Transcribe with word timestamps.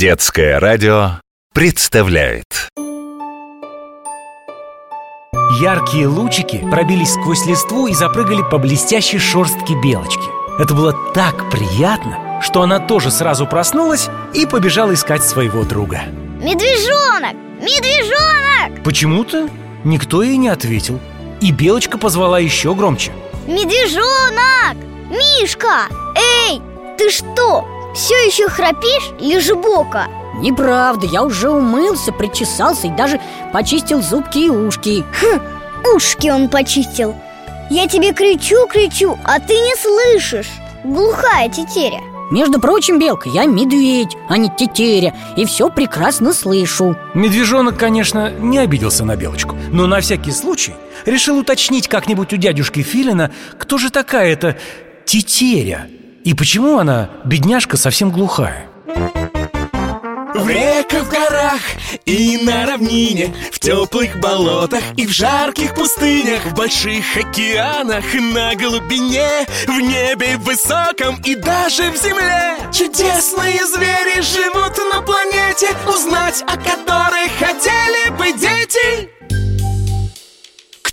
Детское 0.00 0.58
радио 0.58 1.20
представляет 1.52 2.70
Яркие 5.60 6.06
лучики 6.06 6.56
пробились 6.70 7.12
сквозь 7.12 7.44
листву 7.44 7.86
и 7.86 7.92
запрыгали 7.92 8.40
по 8.50 8.56
блестящей 8.56 9.18
шерстке 9.18 9.74
белочки 9.74 10.24
Это 10.58 10.72
было 10.72 10.94
так 11.12 11.50
приятно, 11.50 12.40
что 12.40 12.62
она 12.62 12.78
тоже 12.78 13.10
сразу 13.10 13.46
проснулась 13.46 14.08
и 14.32 14.46
побежала 14.46 14.94
искать 14.94 15.22
своего 15.22 15.64
друга 15.64 16.00
Медвежонок! 16.40 17.34
Медвежонок! 17.60 18.82
Почему-то 18.82 19.50
никто 19.84 20.22
ей 20.22 20.38
не 20.38 20.48
ответил 20.48 20.98
И 21.42 21.52
белочка 21.52 21.98
позвала 21.98 22.38
еще 22.38 22.74
громче 22.74 23.12
Медвежонок! 23.46 24.78
Мишка! 25.10 25.88
Эй, 26.16 26.62
ты 26.96 27.10
что, 27.10 27.79
все 27.94 28.14
еще 28.14 28.48
храпишь, 28.48 29.10
лежебока? 29.18 30.06
Неправда, 30.40 31.06
я 31.06 31.22
уже 31.22 31.50
умылся, 31.50 32.12
причесался 32.12 32.86
и 32.86 32.90
даже 32.90 33.20
почистил 33.52 34.00
зубки 34.00 34.38
и 34.38 34.50
ушки. 34.50 35.04
Хм, 35.20 35.40
ушки 35.94 36.28
он 36.28 36.48
почистил. 36.48 37.14
Я 37.68 37.86
тебе 37.86 38.12
кричу-кричу, 38.12 39.18
а 39.24 39.38
ты 39.38 39.54
не 39.54 39.76
слышишь. 39.76 40.50
Глухая 40.82 41.48
тетеря. 41.48 42.00
Между 42.30 42.60
прочим, 42.60 42.98
Белка, 42.98 43.28
я 43.28 43.44
медведь, 43.44 44.16
а 44.28 44.36
не 44.38 44.48
тетеря 44.48 45.14
И 45.36 45.44
все 45.44 45.68
прекрасно 45.68 46.32
слышу. 46.32 46.96
Медвежонок, 47.12 47.76
конечно, 47.76 48.30
не 48.30 48.58
обиделся 48.58 49.04
на 49.04 49.16
белочку 49.16 49.56
Но 49.72 49.88
на 49.88 50.00
всякий 50.00 50.30
случай 50.30 50.74
решил 51.06 51.38
уточнить 51.38 51.88
как-нибудь 51.88 52.32
у 52.32 52.36
дядюшки 52.36 52.82
Филина 52.82 53.32
Кто 53.58 53.78
же 53.78 53.90
такая 53.90 54.32
эта 54.32 54.56
тетеря 55.04 55.88
И 56.24 56.34
почему 56.34 56.78
она, 56.78 57.08
бедняжка, 57.24 57.76
совсем 57.76 58.10
глухая? 58.10 58.66
В 58.86 60.48
реках, 60.48 61.04
в 61.04 61.10
горах 61.10 61.60
и 62.04 62.38
на 62.42 62.66
равнине 62.66 63.34
В 63.50 63.58
теплых 63.58 64.20
болотах 64.20 64.82
и 64.96 65.06
в 65.06 65.10
жарких 65.10 65.74
пустынях 65.74 66.44
В 66.44 66.54
больших 66.54 67.16
океанах, 67.16 68.04
на 68.14 68.54
глубине 68.54 69.46
В 69.66 69.80
небе 69.80 70.36
высоком 70.38 71.20
и 71.24 71.34
даже 71.34 71.90
в 71.90 71.96
земле. 71.96 72.56
Чудесные 72.72 73.66
звери 73.66 74.20
живут 74.20 74.76
на 74.92 75.02
планете 75.02 75.68
Узнать 75.86 76.42
о 76.46 76.56
которых 76.56 77.30
хотели 77.38 78.10
бы 78.10 78.38
дети 78.38 79.19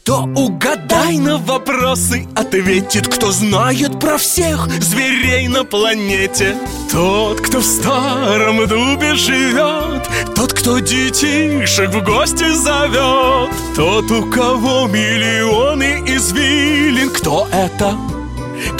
кто 0.08 0.24
угадай 0.24 1.18
на 1.18 1.38
вопросы 1.38 2.30
ответит 2.34 3.10
Кто 3.10 3.30
знает 3.32 4.00
про 4.00 4.18
всех 4.18 4.70
зверей 4.82 5.50
на 5.50 5.66
планете. 5.66 6.56
Тот, 6.90 7.42
кто 7.42 7.60
в 7.60 7.66
старом 7.66 8.66
дубе 8.68 9.16
живет 9.16 10.08
Тот, 10.34 10.54
кто 10.54 10.80
детишек 10.80 11.90
в 11.90 12.02
гости 12.06 12.50
зовет. 12.54 13.54
Тот, 13.76 14.10
у 14.10 14.32
кого 14.32 14.88
миллионы 14.88 16.02
извилин. 16.06 17.10
Кто 17.10 17.46
это? 17.52 17.98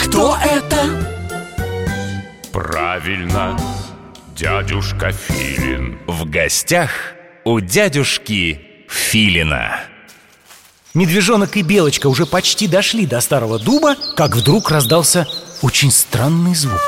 Кто 0.02 0.34
это? 0.42 1.12
Правильно, 2.54 3.54
дядюшка 4.34 5.12
Филин. 5.12 5.98
В 6.06 6.24
гостях 6.24 6.90
у 7.44 7.60
дядюшки 7.60 8.62
Филина 8.88 9.78
Медвежонок 10.98 11.56
и 11.56 11.62
Белочка 11.62 12.08
уже 12.08 12.26
почти 12.26 12.66
дошли 12.66 13.06
до 13.06 13.20
старого 13.20 13.60
дуба, 13.60 13.94
как 14.16 14.34
вдруг 14.34 14.72
раздался 14.72 15.28
очень 15.62 15.92
странный 15.92 16.56
звук. 16.56 16.80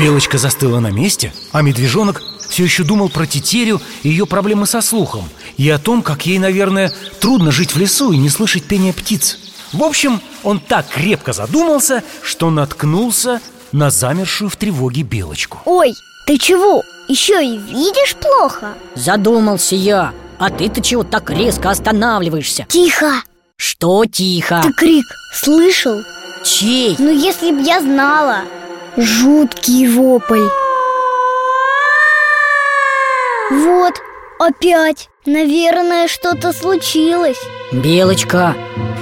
Белочка 0.00 0.38
застыла 0.38 0.80
на 0.80 0.90
месте, 0.90 1.32
а 1.52 1.62
медвежонок 1.62 2.20
все 2.48 2.64
еще 2.64 2.82
думал 2.82 3.10
про 3.10 3.28
тетерю 3.28 3.80
и 4.02 4.08
ее 4.08 4.26
проблемы 4.26 4.66
со 4.66 4.80
слухом 4.80 5.28
и 5.56 5.70
о 5.70 5.78
том, 5.78 6.02
как 6.02 6.26
ей, 6.26 6.40
наверное, 6.40 6.92
трудно 7.20 7.52
жить 7.52 7.76
в 7.76 7.78
лесу 7.78 8.10
и 8.10 8.16
не 8.16 8.28
слышать 8.28 8.64
пения 8.64 8.92
птиц. 8.92 9.38
В 9.72 9.84
общем, 9.84 10.20
он 10.42 10.58
так 10.58 10.88
крепко 10.88 11.32
задумался, 11.32 12.02
что 12.24 12.50
наткнулся 12.50 13.40
на 13.70 13.90
замершую 13.90 14.50
в 14.50 14.56
тревоге 14.56 15.02
Белочку. 15.02 15.58
Ой, 15.64 15.94
ты 16.26 16.38
чего? 16.38 16.82
Еще 17.06 17.40
и 17.40 17.56
видишь 17.56 18.16
плохо? 18.16 18.74
Задумался 18.96 19.76
я 19.76 20.12
А 20.38 20.50
ты-то 20.50 20.80
чего 20.80 21.02
так 21.02 21.30
резко 21.30 21.70
останавливаешься? 21.70 22.64
Тихо! 22.68 23.10
Что 23.56 24.04
тихо? 24.04 24.60
Ты 24.62 24.72
крик 24.72 25.04
слышал? 25.34 26.00
Чей? 26.44 26.94
Ну 26.98 27.10
если 27.10 27.50
б 27.50 27.60
я 27.60 27.80
знала 27.80 28.42
Жуткий 28.96 29.88
вопль 29.88 30.46
Вот, 33.50 33.94
опять 34.38 35.08
Наверное, 35.26 36.06
что-то 36.06 36.52
случилось 36.52 37.40
Белочка, 37.72 38.54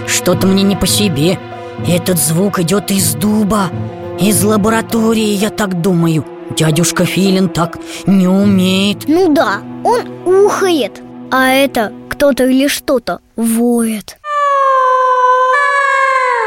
что-то 0.06 0.46
мне 0.46 0.62
не 0.62 0.75
по 0.75 0.86
себе 0.86 1.38
Этот 1.86 2.19
звук 2.19 2.58
идет 2.60 2.91
из 2.91 3.14
дуба 3.14 3.70
Из 4.19 4.42
лаборатории, 4.42 5.34
я 5.34 5.50
так 5.50 5.82
думаю 5.82 6.25
Дядюшка 6.56 7.04
Филин 7.04 7.50
так 7.50 7.78
не 8.06 8.26
умеет 8.26 9.06
Ну 9.06 9.32
да, 9.34 9.60
он 9.84 10.00
ухает 10.25 11.02
А 11.31 11.48
это 11.48 11.92
кто-то 12.09 12.47
или 12.47 12.69
что-то 12.69 13.20
воет 13.34 14.16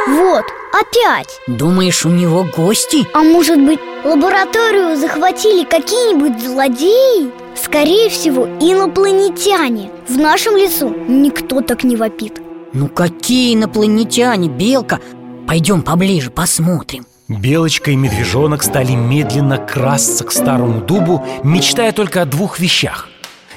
Вот, 0.07 0.45
опять 0.71 1.39
Думаешь, 1.47 2.05
у 2.05 2.09
него 2.09 2.45
гости? 2.55 3.05
А 3.13 3.19
может 3.21 3.59
быть, 3.59 3.79
лабораторию 4.05 4.95
захватили 4.95 5.65
какие-нибудь 5.65 6.41
злодеи? 6.41 7.29
Скорее 7.55 8.09
всего, 8.09 8.45
инопланетяне 8.45 9.91
В 10.07 10.17
нашем 10.17 10.55
лесу 10.55 10.95
никто 11.07 11.59
так 11.59 11.83
не 11.83 11.97
вопит 11.97 12.41
Ну 12.71 12.87
какие 12.87 13.55
инопланетяне, 13.55 14.47
Белка? 14.47 14.99
Пойдем 15.45 15.81
поближе, 15.81 16.31
посмотрим 16.31 17.05
Белочка 17.27 17.91
и 17.91 17.95
медвежонок 17.95 18.63
стали 18.63 18.93
медленно 18.93 19.57
красться 19.57 20.23
к 20.23 20.31
старому 20.31 20.81
дубу, 20.81 21.23
мечтая 21.43 21.91
только 21.91 22.21
о 22.21 22.25
двух 22.25 22.59
вещах 22.59 23.07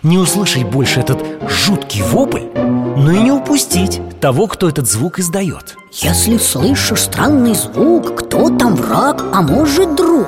Не 0.03 0.19
услышать 0.19 0.65
больше 0.65 0.99
этот 0.99 1.23
жуткий 1.49 2.03
вопль, 2.03 2.43
но 2.57 3.13
и 3.13 3.21
не 3.21 3.31
упустить 3.31 4.01
того, 4.21 4.49
кто 4.49 4.69
этот 4.69 4.89
звук 4.89 5.21
издает. 5.21 5.77
Если 5.93 6.39
слышишь 6.39 7.03
странный 7.03 7.55
звук, 7.55 8.17
кто 8.17 8.51
там 8.51 8.75
враг, 8.75 9.23
а 9.33 9.43
может 9.43 9.95
друг? 9.95 10.27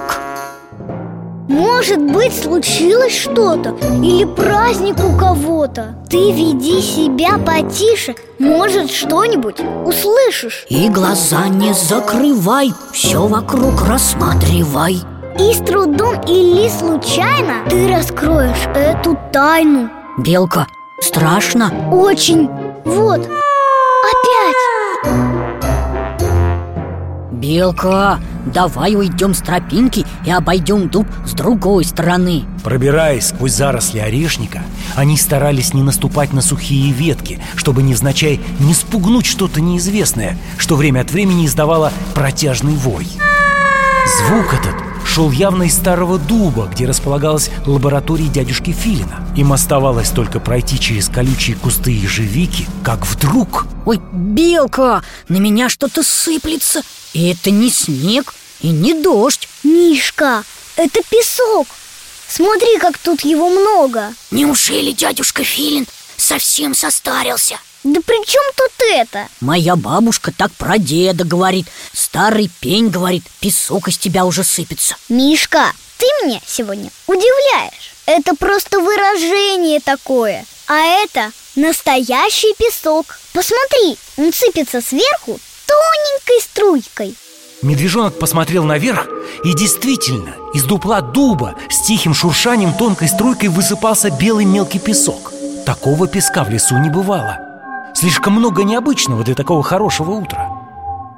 Может 1.48 2.00
быть, 2.00 2.32
случилось 2.32 3.14
что-то 3.14 3.76
Или 4.02 4.24
праздник 4.24 4.96
у 5.04 5.16
кого-то? 5.18 5.94
Ты 6.08 6.32
веди 6.32 6.80
себя 6.80 7.36
потише 7.36 8.14
Может, 8.38 8.90
что-нибудь 8.90 9.56
услышишь. 9.84 10.64
И 10.70 10.88
глаза 10.88 11.48
не 11.48 11.74
закрывай, 11.74 12.72
все 12.92 13.26
вокруг 13.26 13.86
рассматривай 13.86 15.02
И 15.38 15.52
с 15.52 15.58
трудом 15.58 16.20
или 16.28 16.68
случайно 16.68 17.68
Ты 17.68 17.88
раскроешь 17.88 18.68
эту 18.74 19.18
тайну. 19.32 19.90
Белка, 20.16 20.68
страшно? 21.00 21.72
Очень. 21.90 22.48
Вот, 22.84 23.20
опять. 23.20 24.54
Белка, 27.32 28.20
давай 28.46 28.94
уйдем 28.94 29.34
с 29.34 29.40
тропинки 29.40 30.06
и 30.24 30.30
обойдем 30.30 30.88
дуб 30.88 31.08
с 31.26 31.32
другой 31.32 31.84
стороны. 31.84 32.44
Пробираясь 32.62 33.26
сквозь 33.26 33.54
заросли 33.54 33.98
орешника, 33.98 34.62
они 34.94 35.16
старались 35.16 35.74
не 35.74 35.82
наступать 35.82 36.32
на 36.32 36.42
сухие 36.42 36.92
ветки, 36.92 37.42
чтобы 37.56 37.82
невзначай 37.82 38.40
не 38.60 38.72
спугнуть 38.72 39.26
что-то 39.26 39.60
неизвестное, 39.60 40.38
что 40.58 40.76
время 40.76 41.00
от 41.00 41.10
времени 41.10 41.44
издавало 41.46 41.92
протяжный 42.14 42.74
вой. 42.74 43.08
Звук 44.06 44.54
этот 44.54 44.93
шел 45.14 45.30
явно 45.30 45.62
из 45.62 45.74
старого 45.74 46.18
дуба, 46.18 46.66
где 46.66 46.86
располагалась 46.86 47.48
лаборатория 47.66 48.26
дядюшки 48.26 48.72
Филина. 48.72 49.24
Им 49.36 49.52
оставалось 49.52 50.10
только 50.10 50.40
пройти 50.40 50.76
через 50.80 51.08
колючие 51.08 51.54
кусты 51.54 51.92
ежевики, 51.92 52.66
как 52.82 53.06
вдруг... 53.06 53.66
Ой, 53.86 54.00
Белка, 54.12 55.04
на 55.28 55.36
меня 55.36 55.68
что-то 55.68 56.02
сыплется 56.02 56.82
И 57.12 57.28
это 57.28 57.52
не 57.52 57.70
снег 57.70 58.34
и 58.60 58.70
не 58.70 58.92
дождь 58.92 59.48
Мишка, 59.62 60.42
это 60.74 61.00
песок 61.08 61.68
Смотри, 62.26 62.78
как 62.78 62.98
тут 62.98 63.20
его 63.20 63.50
много 63.50 64.12
Неужели 64.32 64.90
дядюшка 64.90 65.44
Филин 65.44 65.86
совсем 66.16 66.74
состарился? 66.74 67.56
Да 67.84 68.00
при 68.00 68.24
чем 68.26 68.42
тут 68.56 68.72
это? 68.90 69.28
Моя 69.40 69.76
бабушка 69.76 70.32
так 70.32 70.50
про 70.52 70.78
деда 70.78 71.24
говорит 71.24 71.66
Старый 71.92 72.50
пень 72.60 72.88
говорит, 72.88 73.24
песок 73.40 73.88
из 73.88 73.98
тебя 73.98 74.24
уже 74.24 74.42
сыпется 74.42 74.96
Мишка, 75.10 75.70
ты 75.98 76.06
меня 76.24 76.40
сегодня 76.46 76.90
удивляешь 77.06 77.92
Это 78.06 78.34
просто 78.34 78.80
выражение 78.80 79.80
такое 79.80 80.46
А 80.66 80.76
это 81.04 81.30
настоящий 81.56 82.54
песок 82.54 83.18
Посмотри, 83.34 83.98
он 84.16 84.32
сыпется 84.32 84.80
сверху 84.80 85.38
тоненькой 85.66 86.40
струйкой 86.40 87.14
Медвежонок 87.62 88.18
посмотрел 88.18 88.64
наверх, 88.64 89.08
и 89.42 89.54
действительно, 89.54 90.34
из 90.52 90.64
дупла 90.64 91.00
дуба 91.00 91.54
с 91.70 91.80
тихим 91.80 92.12
шуршанием 92.12 92.74
тонкой 92.74 93.08
струйкой 93.08 93.48
высыпался 93.48 94.10
белый 94.10 94.44
мелкий 94.44 94.78
песок. 94.78 95.32
Такого 95.64 96.06
песка 96.06 96.44
в 96.44 96.50
лесу 96.50 96.76
не 96.76 96.90
бывало. 96.90 97.43
Слишком 97.94 98.34
много 98.34 98.64
необычного 98.64 99.24
для 99.24 99.34
такого 99.34 99.62
хорошего 99.62 100.12
утра. 100.12 100.50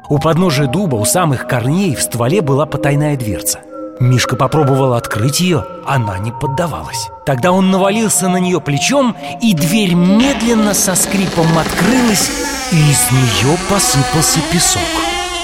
У 0.08 0.19
подножия 0.19 0.67
дуба, 0.67 0.96
у 0.96 1.05
самых 1.05 1.49
корней, 1.49 1.96
в 1.96 2.02
стволе 2.02 2.43
была 2.43 2.67
потайная 2.67 3.17
дверца. 3.17 3.61
Мишка 3.99 4.37
попробовал 4.37 4.93
открыть 4.93 5.40
ее, 5.40 5.64
она 5.87 6.19
не 6.19 6.31
поддавалась. 6.31 7.08
Тогда 7.25 7.50
он 7.50 7.70
навалился 7.70 8.28
на 8.28 8.37
нее 8.37 8.61
плечом, 8.61 9.17
и 9.43 9.55
дверь 9.55 9.94
медленно 9.94 10.75
со 10.75 10.94
скрипом 10.94 11.46
открылась, 11.58 12.31
и 12.70 12.76
из 12.76 13.11
нее 13.11 13.56
посыпался 13.70 14.38
песок. 14.52 14.82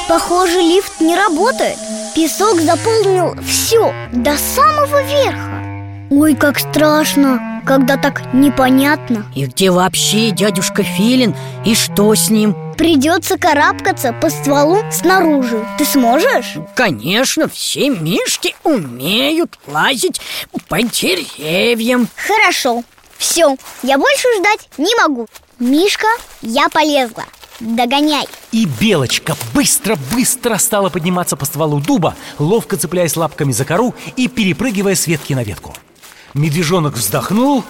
Похоже, 0.09 0.61
лифт 0.61 1.01
не 1.01 1.17
работает 1.17 1.79
Песок 2.15 2.61
заполнил 2.61 3.35
все, 3.43 3.95
до 4.13 4.37
самого 4.37 5.03
верха 5.03 5.63
Ой, 6.11 6.35
как 6.35 6.59
страшно, 6.59 7.52
когда 7.65 7.97
так 7.97 8.35
непонятно. 8.35 9.27
И 9.35 9.47
где 9.47 9.71
вообще 9.71 10.31
дядюшка 10.31 10.83
Филин? 10.83 11.35
И 11.65 11.75
что 11.75 12.15
с 12.15 12.31
ним? 12.31 12.57
Придется 12.77 13.39
карабкаться 13.39 14.13
по 14.13 14.31
стволу 14.31 14.79
снаружи. 14.91 15.65
Ты 15.79 15.85
сможешь? 15.85 16.57
Конечно, 16.75 17.49
все 17.49 17.91
мишки 17.91 18.57
умеют 18.65 19.59
лазить 19.67 20.21
по 20.69 20.83
деревьям. 20.83 22.09
Хорошо, 22.17 22.83
все, 23.19 23.57
я 23.83 23.99
больше 23.99 24.27
ждать 24.39 24.69
не 24.79 24.95
могу. 24.97 25.29
Мишка, 25.59 26.09
я 26.41 26.69
полезла. 26.69 27.25
Догоняй. 27.61 28.27
И 28.51 28.67
Белочка 28.81 29.37
быстро-быстро 29.55 30.57
стала 30.59 30.89
подниматься 30.89 31.37
по 31.37 31.45
стволу 31.45 31.79
дуба 31.79 32.17
Ловко 32.41 32.77
цепляясь 32.77 33.17
лапками 33.17 33.53
за 33.53 33.65
кору 33.65 33.95
и 34.17 34.27
перепрыгивая 34.27 34.97
с 34.97 35.07
ветки 35.07 35.35
на 35.35 35.45
ветку 35.45 35.73
Медвежонок 36.35 36.95
вздохнул 36.95 37.65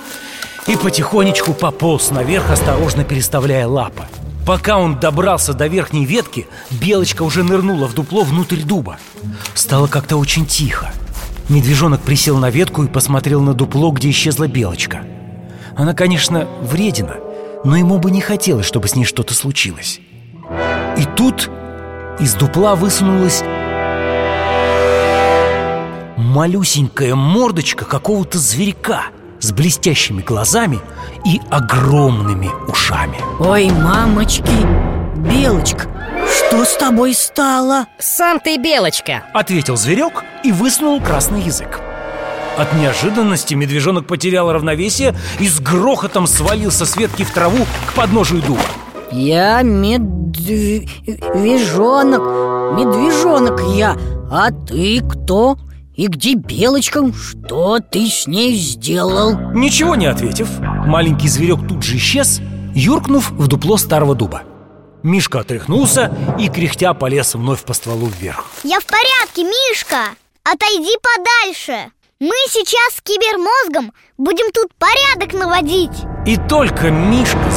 и 0.66 0.76
потихонечку 0.76 1.52
пополз 1.52 2.10
наверх, 2.10 2.50
осторожно 2.50 3.04
переставляя 3.04 3.66
лапы. 3.66 4.04
Пока 4.46 4.78
он 4.78 4.98
добрался 4.98 5.54
до 5.54 5.66
верхней 5.66 6.04
ветки, 6.04 6.46
Белочка 6.70 7.22
уже 7.22 7.44
нырнула 7.44 7.86
в 7.86 7.94
дупло 7.94 8.22
внутрь 8.24 8.62
дуба. 8.62 8.98
Стало 9.54 9.86
как-то 9.86 10.16
очень 10.16 10.46
тихо. 10.46 10.92
Медвежонок 11.48 12.02
присел 12.02 12.38
на 12.38 12.50
ветку 12.50 12.84
и 12.84 12.88
посмотрел 12.88 13.40
на 13.40 13.54
дупло, 13.54 13.90
где 13.90 14.10
исчезла 14.10 14.48
Белочка. 14.48 15.04
Она, 15.76 15.94
конечно, 15.94 16.48
вредина– 16.62 17.16
но 17.64 17.76
ему 17.76 17.98
бы 17.98 18.10
не 18.10 18.20
хотелось, 18.20 18.66
чтобы 18.66 18.88
с 18.88 18.96
ней 18.96 19.04
что-то 19.04 19.34
случилось. 19.34 20.00
И 20.98 21.04
тут 21.16 21.50
из 22.18 22.34
дупла 22.34 22.74
высунулась 22.74 23.42
малюсенькая 26.32 27.14
мордочка 27.14 27.84
какого-то 27.84 28.38
зверька 28.38 29.02
с 29.38 29.52
блестящими 29.52 30.22
глазами 30.22 30.80
и 31.26 31.42
огромными 31.50 32.48
ушами. 32.68 33.18
Ой, 33.38 33.70
мамочки, 33.70 34.42
Белочка, 35.16 35.88
что 36.26 36.64
с 36.64 36.74
тобой 36.76 37.12
стало? 37.12 37.84
Сам 37.98 38.40
ты 38.40 38.56
Белочка 38.56 39.24
Ответил 39.34 39.76
зверек 39.76 40.24
и 40.42 40.52
высунул 40.52 41.02
красный 41.02 41.42
язык 41.42 41.80
от 42.58 42.74
неожиданности 42.74 43.54
медвежонок 43.54 44.06
потерял 44.06 44.52
равновесие 44.52 45.14
и 45.40 45.48
с 45.48 45.58
грохотом 45.58 46.26
свалился 46.26 46.84
с 46.84 46.96
ветки 46.96 47.22
в 47.22 47.32
траву 47.32 47.64
к 47.88 47.94
подножию 47.94 48.42
дуба 48.42 48.60
Я 49.10 49.62
медвежонок, 49.62 52.20
медвежонок 52.76 53.58
я 53.74 53.96
А 54.30 54.50
ты 54.50 55.00
кто? 55.00 55.56
И 55.94 56.06
где 56.06 56.34
Белочка? 56.34 57.12
Что 57.12 57.78
ты 57.78 58.06
с 58.08 58.26
ней 58.26 58.54
сделал? 58.56 59.52
Ничего 59.52 59.94
не 59.94 60.06
ответив, 60.06 60.48
маленький 60.58 61.28
зверек 61.28 61.68
тут 61.68 61.82
же 61.82 61.98
исчез, 61.98 62.40
юркнув 62.74 63.30
в 63.30 63.46
дупло 63.46 63.76
старого 63.76 64.14
дуба 64.14 64.42
Мишка 65.02 65.40
отряхнулся 65.40 66.10
и 66.38 66.48
кряхтя 66.48 66.94
полез 66.94 67.34
вновь 67.34 67.62
по 67.64 67.74
стволу 67.74 68.06
вверх 68.06 68.46
Я 68.62 68.80
в 68.80 68.86
порядке, 68.86 69.44
Мишка! 69.44 70.14
Отойди 70.44 70.96
подальше! 71.02 71.92
Мы 72.20 72.34
сейчас 72.48 72.94
с 72.94 73.00
кибермозгом 73.02 73.92
будем 74.16 74.50
тут 74.52 74.72
порядок 74.78 75.34
наводить 75.34 76.04
И 76.24 76.38
только 76.48 76.90
Мишка, 76.90 77.50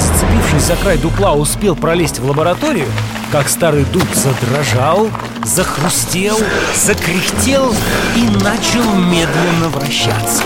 за 0.66 0.76
край 0.76 0.98
дупла, 0.98 1.34
успел 1.34 1.76
пролезть 1.76 2.20
в 2.20 2.26
лабораторию 2.28 2.88
Как 3.32 3.48
старый 3.50 3.86
дуб 3.86 4.08
задрожал, 4.14 5.10
захрустел, 5.44 6.40
закряхтел 6.76 7.74
и 8.16 8.22
начал 8.44 8.84
медленно 8.96 9.70
вращаться. 9.70 10.42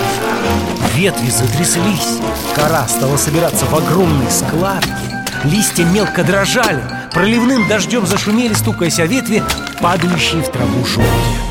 Ветви 0.94 1.30
затряслись, 1.30 2.20
кора 2.54 2.86
стала 2.88 3.16
собираться 3.16 3.66
в 3.66 3.76
огромные 3.76 4.30
складки 4.30 4.90
Листья 5.46 5.86
мелко 5.86 6.24
дрожали, 6.24 6.84
проливным 7.14 7.68
дождем 7.70 8.06
зашумели, 8.06 8.54
стукаясь 8.54 9.00
о 9.00 9.06
ветви, 9.06 9.42
падающие 9.80 10.42
в 10.42 10.50
траву 10.50 10.86
шелки 10.86 11.49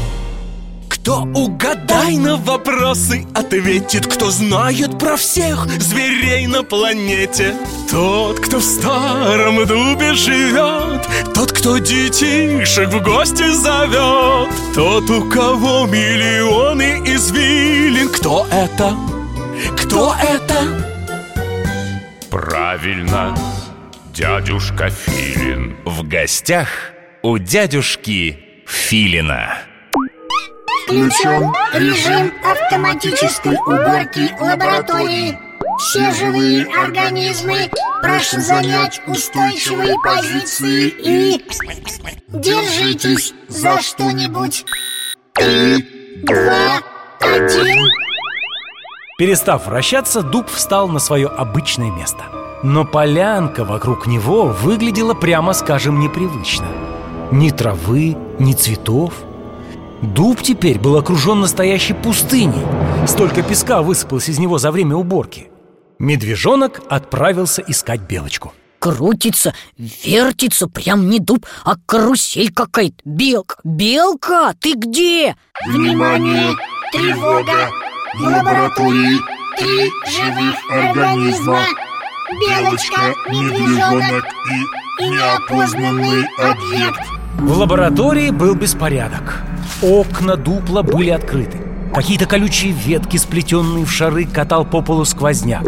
кто 1.00 1.22
угадай 1.34 2.18
на 2.18 2.36
вопросы 2.36 3.26
ответит? 3.34 4.06
Кто 4.06 4.30
знает 4.30 4.98
про 4.98 5.16
всех 5.16 5.66
зверей 5.80 6.46
на 6.46 6.62
планете? 6.62 7.54
Тот, 7.90 8.40
кто 8.40 8.58
в 8.58 8.62
старом 8.62 9.64
дубе 9.66 10.12
живет 10.12 11.08
Тот, 11.34 11.52
кто 11.52 11.78
детишек 11.78 12.88
в 12.88 13.02
гости 13.02 13.50
зовет 13.52 14.50
Тот, 14.74 15.08
у 15.08 15.28
кого 15.30 15.86
миллионы 15.86 17.00
извилин. 17.06 18.10
Кто 18.10 18.46
это? 18.50 18.94
Кто 19.78 20.14
это? 20.20 20.84
Правильно, 22.30 23.34
дядюшка 24.12 24.90
Филин. 24.90 25.76
В 25.86 26.06
гостях 26.06 26.68
у 27.22 27.38
дядюшки 27.38 28.38
Филина 28.66 29.67
Включен 30.88 31.52
режим 31.74 32.32
автоматической 32.42 33.58
уборки 33.66 34.34
лаборатории. 34.40 35.38
Все 35.76 36.10
живые 36.12 36.64
организмы 36.64 37.70
прошу 38.00 38.40
занять 38.40 39.02
устойчивые 39.06 39.96
позиции 40.02 40.88
и 40.88 41.44
держитесь 42.28 43.34
за 43.48 43.82
что-нибудь. 43.82 44.64
Три, 45.34 46.22
два, 46.22 46.80
один. 47.20 47.84
Перестав 49.18 49.66
вращаться, 49.66 50.22
дуб 50.22 50.48
встал 50.48 50.88
на 50.88 51.00
свое 51.00 51.26
обычное 51.26 51.90
место. 51.90 52.24
Но 52.62 52.86
полянка 52.86 53.66
вокруг 53.66 54.06
него 54.06 54.44
выглядела, 54.46 55.12
прямо 55.12 55.52
скажем, 55.52 56.00
непривычно. 56.00 56.68
Ни 57.30 57.50
травы, 57.50 58.16
ни 58.38 58.54
цветов– 58.54 59.12
Дуб 60.02 60.42
теперь 60.42 60.78
был 60.78 60.96
окружен 60.96 61.40
настоящей 61.40 61.94
пустыней. 61.94 62.64
Столько 63.06 63.42
песка 63.42 63.82
высыпалось 63.82 64.28
из 64.28 64.38
него 64.38 64.58
за 64.58 64.70
время 64.70 64.96
уборки. 64.96 65.50
Медвежонок 65.98 66.80
отправился 66.88 67.62
искать 67.66 68.02
Белочку. 68.02 68.52
Крутится, 68.78 69.54
вертится, 69.76 70.68
прям 70.68 71.10
не 71.10 71.18
дуб, 71.18 71.44
а 71.64 71.74
карусель 71.84 72.52
какая-то. 72.52 72.94
Белка, 73.04 73.56
Белка, 73.64 74.54
ты 74.60 74.74
где? 74.74 75.36
Внимание, 75.66 76.54
тревога. 76.92 77.70
В 78.14 78.22
лаборатории 78.22 79.18
три 79.58 79.90
живых 80.06 80.54
организма. 80.70 81.58
Белочка, 82.30 83.14
медвежонок 83.28 84.24
и 85.00 85.08
неопознанный 85.08 86.24
объект 86.38 87.17
В 87.36 87.52
лаборатории 87.52 88.30
был 88.30 88.54
беспорядок 88.54 89.42
Окна 89.82 90.36
дупла 90.36 90.82
были 90.82 91.10
открыты 91.10 91.58
Какие-то 91.94 92.26
колючие 92.26 92.72
ветки, 92.72 93.16
сплетенные 93.16 93.84
в 93.84 93.90
шары, 93.90 94.24
катал 94.24 94.64
по 94.64 94.82
полу 94.82 95.04
сквозняк 95.04 95.64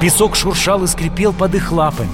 Песок 0.00 0.36
шуршал 0.36 0.84
и 0.84 0.86
скрипел 0.86 1.32
под 1.32 1.54
их 1.54 1.70
лапами 1.72 2.10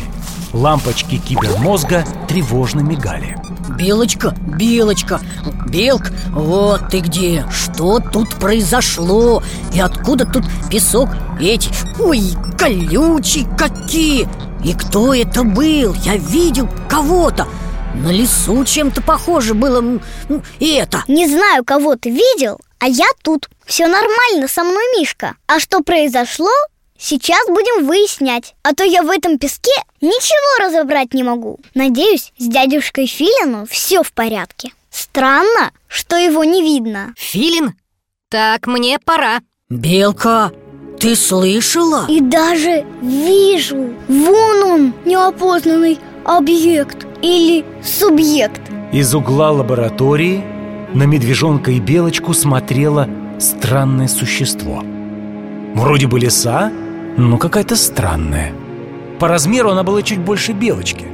Лампочки 0.52 1.16
кибермозга 1.16 2.04
тревожно 2.28 2.80
мигали 2.80 3.36
Белочка, 3.78 4.34
Белочка, 4.58 5.20
Белк, 5.68 6.12
вот 6.30 6.88
ты 6.90 7.00
где 7.00 7.46
Что 7.50 8.00
тут 8.00 8.34
произошло? 8.34 9.42
И 9.72 9.80
откуда 9.80 10.26
тут 10.26 10.44
песок 10.70 11.08
эти? 11.40 11.70
Ой, 11.98 12.20
колючие 12.58 13.46
какие! 13.56 14.28
И 14.62 14.74
кто 14.74 15.14
это 15.14 15.42
был? 15.42 15.94
Я 15.94 16.16
видел 16.16 16.68
кого-то 16.88 17.46
на 17.94 18.10
лесу 18.10 18.64
чем-то 18.64 19.02
похоже 19.02 19.54
было 19.54 19.80
ну, 19.80 20.42
и 20.58 20.72
это. 20.74 21.04
Не 21.08 21.28
знаю, 21.28 21.64
кого 21.64 21.96
ты 21.96 22.10
видел, 22.10 22.58
а 22.78 22.88
я 22.88 23.06
тут. 23.22 23.48
Все 23.66 23.86
нормально 23.86 24.48
со 24.48 24.64
мной, 24.64 24.82
Мишка. 24.98 25.36
А 25.46 25.60
что 25.60 25.82
произошло, 25.82 26.50
сейчас 26.98 27.46
будем 27.46 27.86
выяснять. 27.86 28.54
А 28.62 28.74
то 28.74 28.84
я 28.84 29.02
в 29.02 29.10
этом 29.10 29.38
песке 29.38 29.72
ничего 30.00 30.66
разобрать 30.66 31.14
не 31.14 31.22
могу. 31.22 31.60
Надеюсь, 31.74 32.32
с 32.38 32.46
дядюшкой 32.46 33.06
Филину 33.06 33.66
все 33.66 34.02
в 34.02 34.12
порядке. 34.12 34.72
Странно, 34.90 35.72
что 35.86 36.16
его 36.16 36.44
не 36.44 36.62
видно. 36.62 37.14
Филин? 37.16 37.74
Так, 38.28 38.66
мне 38.66 38.98
пора. 38.98 39.40
Белка, 39.68 40.52
ты 40.98 41.16
слышала? 41.16 42.06
И 42.08 42.20
даже 42.20 42.84
вижу. 43.00 43.94
Вон 44.08 44.62
он, 44.62 44.94
неопознанный 45.04 45.98
объект 46.24 47.06
или 47.22 47.64
субъект. 47.82 48.60
Из 48.92 49.14
угла 49.14 49.50
лаборатории 49.50 50.44
на 50.94 51.04
медвежонка 51.04 51.70
и 51.70 51.80
белочку 51.80 52.34
смотрело 52.34 53.08
странное 53.38 54.08
существо. 54.08 54.82
Вроде 55.74 56.06
бы 56.06 56.18
лиса, 56.18 56.70
но 57.16 57.38
какая-то 57.38 57.76
странная. 57.76 58.52
По 59.18 59.28
размеру 59.28 59.70
она 59.70 59.82
была 59.82 60.02
чуть 60.02 60.18
больше 60.18 60.52
белочки. 60.52 61.06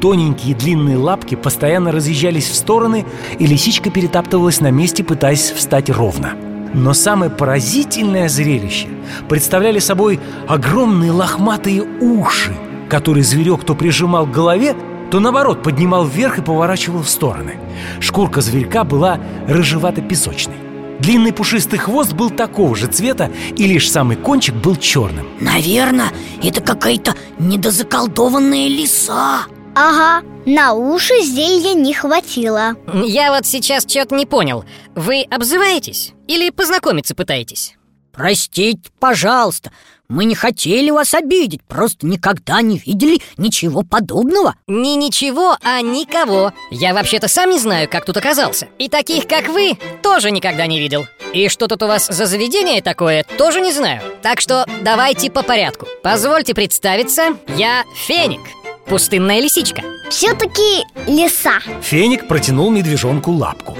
Тоненькие 0.00 0.54
длинные 0.54 0.96
лапки 0.96 1.34
постоянно 1.34 1.90
разъезжались 1.90 2.48
в 2.48 2.54
стороны 2.54 3.04
И 3.40 3.46
лисичка 3.46 3.90
перетаптывалась 3.90 4.60
на 4.60 4.70
месте, 4.70 5.02
пытаясь 5.02 5.50
встать 5.50 5.90
ровно. 5.90 6.34
Но 6.72 6.94
самое 6.94 7.30
поразительное 7.30 8.28
зрелище 8.28 8.88
представляли 9.28 9.78
собой 9.78 10.20
огромные 10.46 11.10
лохматые 11.10 11.82
уши, 12.00 12.52
которые 12.88 13.24
зверек 13.24 13.64
то 13.64 13.74
прижимал 13.74 14.26
к 14.26 14.30
голове, 14.30 14.74
то 15.10 15.20
наоборот 15.20 15.62
поднимал 15.62 16.06
вверх 16.06 16.38
и 16.38 16.42
поворачивал 16.42 17.02
в 17.02 17.08
стороны. 17.08 17.56
Шкурка 18.00 18.40
зверька 18.40 18.84
была 18.84 19.20
рыжевато-песочной. 19.46 20.56
Длинный 21.00 21.32
пушистый 21.32 21.78
хвост 21.78 22.12
был 22.12 22.30
такого 22.30 22.74
же 22.74 22.88
цвета, 22.88 23.30
и 23.56 23.66
лишь 23.66 23.90
самый 23.90 24.16
кончик 24.16 24.54
был 24.54 24.76
черным. 24.76 25.28
Наверное, 25.40 26.10
это 26.42 26.60
какая-то 26.60 27.14
недозаколдованная 27.38 28.68
лиса 28.68 29.46
Ага, 29.74 30.26
на 30.44 30.72
уши 30.72 31.22
зелья 31.22 31.74
не 31.74 31.94
хватило 31.94 32.74
Я 33.04 33.32
вот 33.32 33.46
сейчас 33.46 33.84
что-то 33.86 34.16
не 34.16 34.26
понял 34.26 34.64
Вы 34.96 35.22
обзываетесь? 35.30 36.14
Или 36.26 36.50
познакомиться 36.50 37.14
пытаетесь? 37.14 37.76
Простите, 38.12 38.90
пожалуйста, 38.98 39.70
мы 40.08 40.24
не 40.24 40.34
хотели 40.34 40.90
вас 40.90 41.12
обидеть 41.14 41.62
Просто 41.64 42.06
никогда 42.06 42.62
не 42.62 42.78
видели 42.78 43.20
ничего 43.36 43.82
подобного. 43.82 44.56
Не 44.66 44.96
ничего, 44.96 45.56
а 45.62 45.82
никого. 45.82 46.52
Я 46.70 46.94
вообще-то 46.94 47.28
сам 47.28 47.50
не 47.50 47.58
знаю, 47.58 47.88
как 47.90 48.04
тут 48.04 48.16
оказался. 48.16 48.68
И 48.78 48.88
таких, 48.88 49.26
как 49.26 49.48
вы, 49.48 49.78
тоже 50.02 50.30
никогда 50.30 50.66
не 50.66 50.80
видел. 50.80 51.06
И 51.34 51.48
что 51.48 51.66
тут 51.66 51.82
у 51.82 51.86
вас 51.86 52.06
за 52.06 52.26
заведение 52.26 52.80
такое, 52.80 53.24
тоже 53.36 53.60
не 53.60 53.72
знаю. 53.72 54.00
Так 54.22 54.40
что 54.40 54.66
давайте 54.82 55.30
по 55.30 55.42
порядку. 55.42 55.86
Позвольте 56.02 56.54
представиться, 56.54 57.36
я 57.56 57.84
Феник 57.94 58.40
Пустынная 58.86 59.40
лисичка. 59.40 59.82
Все-таки 60.08 60.86
лиса. 61.06 61.60
Феник 61.82 62.26
протянул 62.26 62.70
медвежонку 62.70 63.32
лапку. 63.32 63.76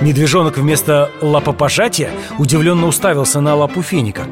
Медвежонок 0.00 0.56
вместо 0.56 1.10
лапопожатия 1.20 2.10
удивленно 2.38 2.86
уставился 2.86 3.42
на 3.42 3.54
лапу 3.54 3.82
феника 3.82 4.26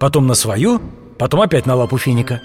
Потом 0.00 0.26
на 0.26 0.34
свою, 0.34 0.80
потом 1.18 1.42
опять 1.42 1.66
на 1.66 1.76
лапу 1.76 1.98
феника 1.98 2.40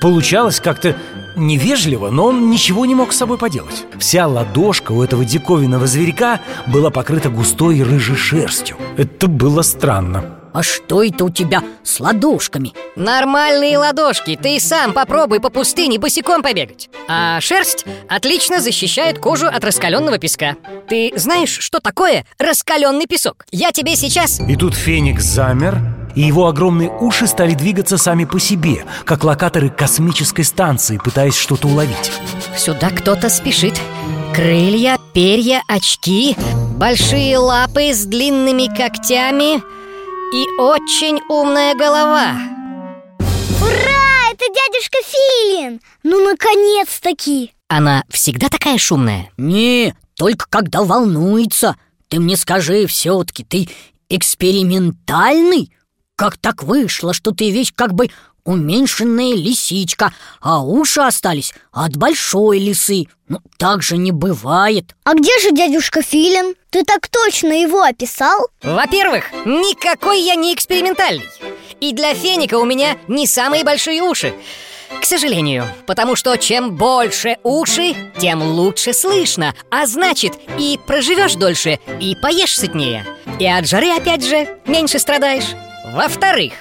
Получалось 0.00 0.60
как-то 0.60 0.96
невежливо, 1.36 2.10
но 2.10 2.26
он 2.26 2.50
ничего 2.50 2.86
не 2.86 2.94
мог 2.94 3.12
с 3.12 3.18
собой 3.18 3.38
поделать. 3.38 3.84
Вся 3.98 4.26
ладошка 4.26 4.92
у 4.92 5.02
этого 5.02 5.24
диковинного 5.24 5.86
зверька 5.86 6.40
была 6.66 6.90
покрыта 6.90 7.28
густой 7.28 7.82
рыжей 7.82 8.16
шерстью. 8.16 8.76
Это 8.96 9.28
было 9.28 9.62
странно. 9.62 10.34
А 10.54 10.62
что 10.62 11.04
это 11.04 11.24
у 11.24 11.30
тебя 11.30 11.62
с 11.84 12.00
ладошками? 12.00 12.72
Нормальные 12.96 13.78
ладошки, 13.78 14.36
ты 14.40 14.58
сам 14.58 14.92
попробуй 14.92 15.40
по 15.40 15.50
пустыне 15.50 15.98
босиком 15.98 16.42
побегать. 16.42 16.88
А 17.06 17.40
шерсть 17.40 17.84
отлично 18.08 18.60
защищает 18.60 19.18
кожу 19.18 19.46
от 19.46 19.62
раскаленного 19.62 20.18
песка. 20.18 20.56
Ты 20.88 21.12
знаешь, 21.14 21.58
что 21.60 21.80
такое 21.80 22.24
раскаленный 22.38 23.06
песок? 23.06 23.44
Я 23.52 23.70
тебе 23.72 23.94
сейчас... 23.94 24.40
И 24.40 24.56
тут 24.56 24.74
феник 24.74 25.20
замер, 25.20 25.78
и 26.14 26.22
его 26.22 26.46
огромные 26.46 26.90
уши 26.90 27.26
стали 27.26 27.54
двигаться 27.54 27.98
сами 27.98 28.24
по 28.24 28.38
себе, 28.40 28.84
как 29.04 29.24
локаторы 29.24 29.70
космической 29.70 30.42
станции, 30.42 30.98
пытаясь 30.98 31.36
что-то 31.36 31.68
уловить. 31.68 32.12
Сюда 32.56 32.90
кто-то 32.90 33.28
спешит 33.28 33.80
Крылья, 34.34 34.98
перья, 35.14 35.62
очки 35.68 36.36
Большие 36.76 37.38
лапы 37.38 37.92
с 37.92 38.04
длинными 38.04 38.66
когтями 38.66 39.56
И 40.34 40.60
очень 40.60 41.20
умная 41.28 41.74
голова 41.74 42.36
Ура, 43.60 44.30
это 44.32 44.44
дядюшка 44.46 44.98
Филин 45.06 45.80
Ну, 46.02 46.28
наконец-таки 46.30 47.52
Она 47.68 48.04
всегда 48.10 48.48
такая 48.48 48.78
шумная? 48.78 49.30
Не, 49.36 49.94
только 50.14 50.46
когда 50.48 50.82
волнуется 50.82 51.76
Ты 52.08 52.20
мне 52.20 52.36
скажи 52.36 52.86
все-таки, 52.86 53.44
ты 53.44 53.68
экспериментальный? 54.08 55.72
Как 56.18 56.36
так 56.36 56.64
вышло, 56.64 57.14
что 57.14 57.30
ты 57.30 57.50
весь 57.50 57.70
как 57.72 57.94
бы 57.94 58.10
уменьшенная 58.44 59.36
лисичка 59.36 60.12
А 60.40 60.60
уши 60.64 61.00
остались 61.00 61.54
от 61.70 61.96
большой 61.96 62.58
лисы? 62.58 63.06
Ну, 63.28 63.38
так 63.56 63.84
же 63.84 63.96
не 63.96 64.10
бывает. 64.10 64.96
А 65.04 65.14
где 65.14 65.38
же 65.38 65.52
дядюшка 65.52 66.02
Филин? 66.02 66.56
Ты 66.70 66.82
так 66.82 67.06
точно 67.06 67.52
его 67.52 67.82
описал? 67.82 68.48
Во-первых, 68.64 69.30
никакой 69.44 70.20
я 70.20 70.34
не 70.34 70.52
экспериментальный. 70.54 71.28
И 71.78 71.92
для 71.92 72.14
феника 72.14 72.56
у 72.56 72.64
меня 72.64 72.98
не 73.06 73.28
самые 73.28 73.62
большие 73.62 74.02
уши. 74.02 74.34
К 75.00 75.04
сожалению, 75.04 75.68
потому 75.86 76.16
что 76.16 76.34
чем 76.34 76.74
больше 76.74 77.36
уши, 77.44 77.94
тем 78.18 78.42
лучше 78.42 78.92
слышно. 78.92 79.54
А 79.70 79.86
значит, 79.86 80.32
и 80.58 80.80
проживешь 80.84 81.34
дольше, 81.34 81.78
и 82.00 82.16
поешь 82.20 82.58
сытнее. 82.58 83.06
И 83.38 83.46
от 83.46 83.68
жары, 83.68 83.90
опять 83.90 84.26
же, 84.26 84.48
меньше 84.66 84.98
страдаешь 84.98 85.54
Во-вторых, 85.98 86.52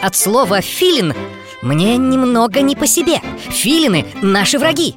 от 0.00 0.16
слова 0.16 0.62
«филин» 0.62 1.12
мне 1.60 1.98
немного 1.98 2.62
не 2.62 2.74
по 2.74 2.86
себе. 2.86 3.20
Филины– 3.50 4.06
наши 4.22 4.58
враги. 4.58 4.94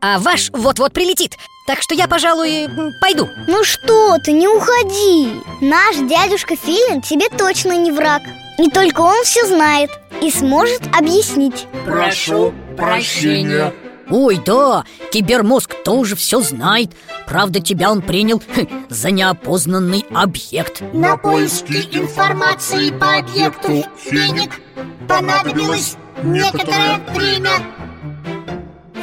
А 0.00 0.18
ваш 0.18 0.48
вот-вот 0.54 0.94
прилетит. 0.94 1.36
Так 1.66 1.82
что 1.82 1.94
я, 1.94 2.08
пожалуй, 2.08 2.66
пойду. 3.02 3.28
Ну 3.48 3.62
что 3.62 4.16
ты, 4.24 4.32
не 4.32 4.48
уходи. 4.48 5.34
Наш 5.60 5.96
дядюшка 5.96 6.56
Филин 6.56 7.02
тебе 7.02 7.28
точно 7.28 7.76
не 7.76 7.92
враг. 7.92 8.22
И 8.58 8.70
только 8.70 9.02
он 9.02 9.22
все 9.22 9.44
знает 9.44 9.90
и 10.22 10.30
сможет 10.30 10.80
объяснить. 10.96 11.66
Прошу 11.84 12.54
прощения 12.78 13.74
Ой, 14.12 14.38
да, 14.44 14.84
кибермозг 15.10 15.74
тоже 15.84 16.16
все 16.16 16.42
знает 16.42 16.90
Правда, 17.26 17.60
тебя 17.60 17.90
он 17.90 18.02
принял 18.02 18.42
хм, 18.54 18.84
за 18.90 19.10
неопознанный 19.10 20.04
объект 20.14 20.82
На 20.92 21.16
поиски 21.16 21.88
информации 21.96 22.90
по 22.90 23.16
объекту 23.18 23.84
«Феник» 23.96 24.60
понадобилось 25.08 25.96
некоторое 26.22 26.98
время. 27.14 27.50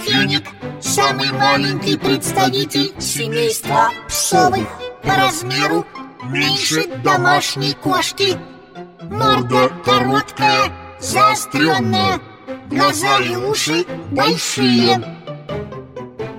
Феник– 0.04 0.44
самый 0.82 1.32
маленький 1.32 1.98
представитель 1.98 2.94
семейства 3.00 3.90
псовых. 4.08 4.68
По 5.04 5.16
размеру 5.16 5.86
меньше 6.26 6.86
домашней 7.04 7.74
кошки. 7.74 8.38
Морда 9.02 9.70
короткая, 9.84 10.72
заостренная. 11.00 12.20
Глаза 12.70 13.20
и 13.20 13.36
уши 13.36 13.86
большие. 14.12 15.02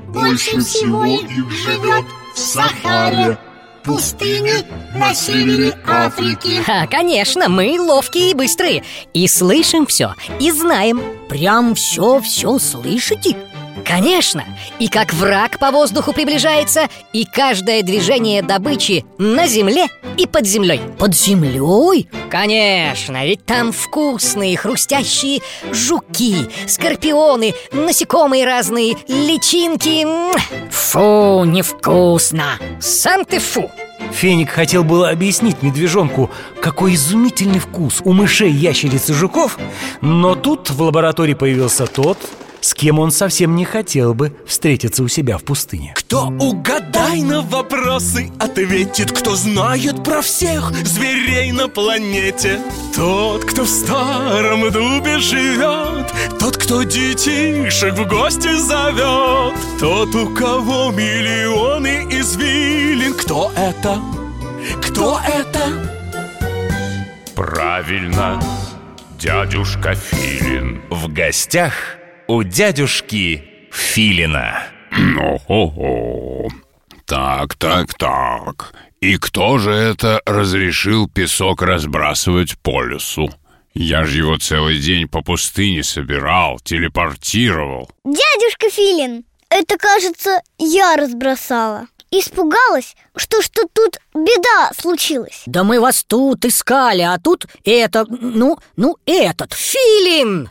Больше 0.08 0.60
всего 0.60 1.04
их 1.04 1.50
живет 1.50 2.04
в 2.34 2.38
Сахаре, 2.38 3.38
пустыне 3.84 4.64
на 4.94 5.14
севере 5.14 5.78
Африки. 5.86 6.62
А, 6.66 6.86
конечно, 6.86 7.48
мы 7.48 7.76
ловкие 7.80 8.30
и 8.30 8.34
быстрые 8.34 8.84
И 9.14 9.26
слышим 9.28 9.86
все, 9.86 10.14
и 10.38 10.50
знаем 10.50 11.00
Прям 11.28 11.74
все-все 11.74 12.58
слышите? 12.58 13.36
Конечно, 13.84 14.44
и 14.78 14.88
как 14.88 15.12
враг 15.12 15.58
по 15.58 15.70
воздуху 15.70 16.12
приближается 16.12 16.88
И 17.12 17.24
каждое 17.24 17.82
движение 17.82 18.42
добычи 18.42 19.04
на 19.18 19.46
земле 19.46 19.86
и 20.16 20.26
под 20.26 20.46
землей. 20.46 20.80
Под 20.98 21.14
землей? 21.14 22.08
Конечно, 22.30 23.24
ведь 23.24 23.44
там 23.46 23.72
вкусные, 23.72 24.56
хрустящие 24.56 25.40
жуки, 25.72 26.48
скорпионы, 26.66 27.54
насекомые 27.72 28.44
разные, 28.44 28.96
личинки. 29.08 30.06
Фу, 30.70 31.44
невкусно! 31.44 32.58
Сам 32.80 33.24
ты 33.24 33.38
фу! 33.38 33.70
Феник 34.12 34.50
хотел 34.50 34.84
было 34.84 35.10
объяснить 35.10 35.62
медвежонку, 35.62 36.30
какой 36.60 36.94
изумительный 36.94 37.60
вкус 37.60 38.00
у 38.04 38.12
мышей, 38.12 38.50
ящериц 38.50 39.08
и 39.08 39.12
жуков, 39.12 39.58
но 40.00 40.34
тут 40.34 40.70
в 40.70 40.82
лаборатории 40.82 41.34
появился 41.34 41.86
тот, 41.86 42.18
с 42.60 42.74
кем 42.74 42.98
он 42.98 43.10
совсем 43.10 43.54
не 43.56 43.64
хотел 43.64 44.14
бы 44.14 44.32
встретиться 44.46 45.02
у 45.02 45.08
себя 45.08 45.38
в 45.38 45.44
пустыне. 45.44 45.94
Кто 45.96 46.26
угадай 46.26 47.22
на 47.22 47.42
вопросы 47.42 48.30
ответит, 48.38 49.12
кто 49.12 49.34
знает 49.34 50.02
про 50.04 50.22
всех 50.22 50.72
зверей 50.84 51.52
на 51.52 51.68
планете. 51.68 52.60
Тот, 52.94 53.44
кто 53.44 53.64
в 53.64 53.68
старом 53.68 54.70
дубе 54.70 55.18
живет, 55.18 56.12
тот, 56.38 56.56
кто 56.56 56.82
детишек 56.82 57.94
в 57.94 58.06
гости 58.06 58.54
зовет, 58.56 59.54
тот, 59.78 60.14
у 60.14 60.34
кого 60.34 60.90
миллионы 60.90 62.06
извилин. 62.10 63.14
Кто 63.14 63.52
это? 63.56 63.98
Кто 64.82 65.20
это? 65.26 65.90
Правильно, 67.34 68.40
дядюшка 69.18 69.94
Филин 69.94 70.82
В 70.90 71.12
гостях 71.12 71.99
у 72.30 72.44
дядюшки 72.44 73.42
Филина 73.72 74.62
Ого-го. 75.48 76.48
Так, 77.04 77.56
так, 77.56 77.94
так. 77.94 78.72
И 79.00 79.16
кто 79.16 79.58
же 79.58 79.72
это 79.72 80.22
разрешил 80.24 81.08
песок 81.08 81.62
разбрасывать 81.62 82.56
по 82.58 82.84
лесу? 82.84 83.28
Я 83.74 84.04
же 84.04 84.18
его 84.18 84.38
целый 84.38 84.78
день 84.78 85.08
по 85.08 85.22
пустыне 85.22 85.82
собирал, 85.82 86.60
телепортировал. 86.60 87.90
Дядюшка 88.04 88.70
Филин, 88.70 89.24
это, 89.48 89.76
кажется, 89.76 90.40
я 90.58 90.96
разбросала 90.96 91.88
Испугалась, 92.12 92.96
что 93.16 93.40
что 93.42 93.62
тут 93.72 93.98
беда 94.14 94.72
случилась 94.76 95.42
Да 95.46 95.62
мы 95.62 95.80
вас 95.80 96.04
тут 96.04 96.44
искали, 96.44 97.02
а 97.02 97.18
тут 97.18 97.46
это, 97.64 98.04
ну, 98.08 98.58
ну 98.76 98.96
этот, 99.06 99.52
филин 99.52 100.48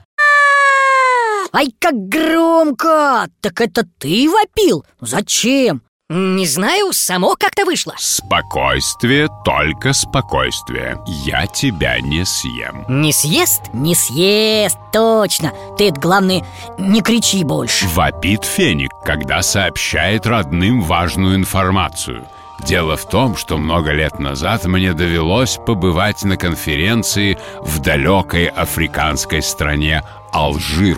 Ай, 1.52 1.74
как 1.80 1.96
громко! 2.08 3.28
Так 3.42 3.60
это 3.62 3.84
ты 3.98 4.30
вопил? 4.30 4.86
Зачем? 5.02 5.82
Не 6.12 6.48
знаю, 6.48 6.92
само 6.92 7.36
как-то 7.40 7.66
вышло 7.66 7.94
Спокойствие, 7.98 9.28
только 9.46 9.94
спокойствие. 9.94 10.98
Я 11.06 11.46
тебя 11.46 12.00
не 12.02 12.26
съем. 12.26 12.84
Не 12.88 13.14
съест? 13.14 13.62
Не 13.74 13.94
съест, 13.94 14.78
точно 14.92 15.54
Ты, 15.78 15.92
главное, 15.92 16.44
не 16.80 17.02
кричи 17.02 17.44
больше 17.44 17.88
Вопит 17.90 18.44
феник, 18.44 18.92
когда 19.06 19.44
сообщает 19.44 20.26
родным 20.26 20.82
важную 20.82 21.36
информацию. 21.36 22.28
Дело 22.66 22.98
в 22.98 23.08
том, 23.08 23.36
что 23.36 23.58
много 23.58 23.92
лет 23.92 24.20
назад 24.20 24.66
мне 24.66 24.94
довелось 24.94 25.58
побывать 25.66 26.24
на 26.24 26.38
конференции 26.38 27.38
в 27.62 27.80
далекой 27.80 28.48
африканской 28.48 29.42
стране 29.42 30.04
Алжир. 30.32 30.98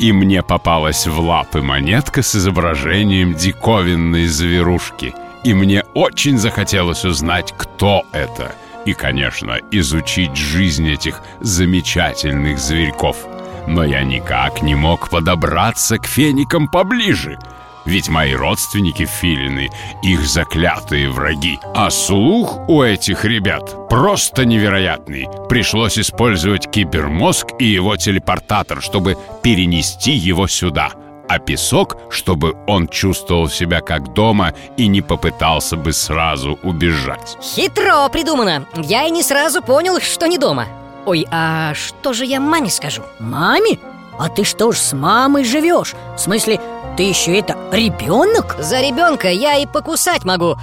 И 0.00 0.12
мне 0.12 0.42
попалась 0.42 1.06
в 1.06 1.20
лапы 1.20 1.60
монетка 1.60 2.22
с 2.22 2.34
изображением 2.34 3.34
диковинной 3.34 4.28
зверушки. 4.28 5.14
И 5.44 5.52
мне 5.52 5.84
очень 5.92 6.38
захотелось 6.38 7.04
узнать, 7.04 7.52
кто 7.54 8.04
это. 8.12 8.54
И, 8.86 8.94
конечно, 8.94 9.58
изучить 9.70 10.34
жизнь 10.34 10.88
этих 10.88 11.20
замечательных 11.40 12.58
зверьков. 12.58 13.18
Но 13.66 13.84
я 13.84 14.02
никак 14.02 14.62
не 14.62 14.74
мог 14.74 15.10
подобраться 15.10 15.98
к 15.98 16.06
феникам 16.06 16.66
поближе. 16.66 17.38
Ведь 17.84 18.08
мои 18.08 18.34
родственники 18.34 19.06
филины— 19.06 19.68
их 20.02 20.26
заклятые 20.26 21.10
враги. 21.10 21.58
А 21.74 21.90
слух 21.90 22.68
у 22.68 22.82
этих 22.82 23.24
ребят 23.24 23.88
просто 23.88 24.44
невероятный. 24.44 25.28
Пришлось 25.48 25.98
использовать 25.98 26.70
кибермозг 26.70 27.48
и 27.58 27.64
его 27.66 27.96
телепортатор, 27.96 28.82
чтобы 28.82 29.16
перенести 29.42 30.12
его 30.12 30.46
сюда. 30.46 30.90
А 31.28 31.38
песок, 31.38 31.96
чтобы 32.10 32.56
он 32.66 32.88
чувствовал 32.88 33.48
себя 33.48 33.80
как 33.80 34.12
дома 34.12 34.52
и 34.76 34.88
не 34.88 35.00
попытался 35.00 35.76
бы 35.76 35.92
сразу 35.92 36.58
убежать. 36.64 37.36
Хитро 37.40 38.08
придумано 38.08 38.66
Я 38.74 39.04
и 39.04 39.10
не 39.10 39.22
сразу 39.22 39.62
понял, 39.62 40.00
что 40.00 40.26
не 40.26 40.38
дома 40.38 40.66
Ой, 41.06 41.26
а 41.30 41.72
что 41.74 42.12
же 42.12 42.24
я 42.24 42.40
маме 42.40 42.68
скажу? 42.68 43.02
Маме? 43.18 43.78
А 44.18 44.28
ты 44.28 44.44
что 44.44 44.72
ж 44.72 44.76
с 44.76 44.92
мамой 44.92 45.44
живешь? 45.44 45.94
В 46.14 46.18
смысле, 46.20 46.60
ты 47.00 47.04
еще 47.04 47.38
это 47.38 47.56
ребенок? 47.72 48.56
За 48.58 48.78
ребенка 48.78 49.30
я 49.30 49.56
и 49.56 49.64
покусать 49.64 50.26
могу 50.26 50.56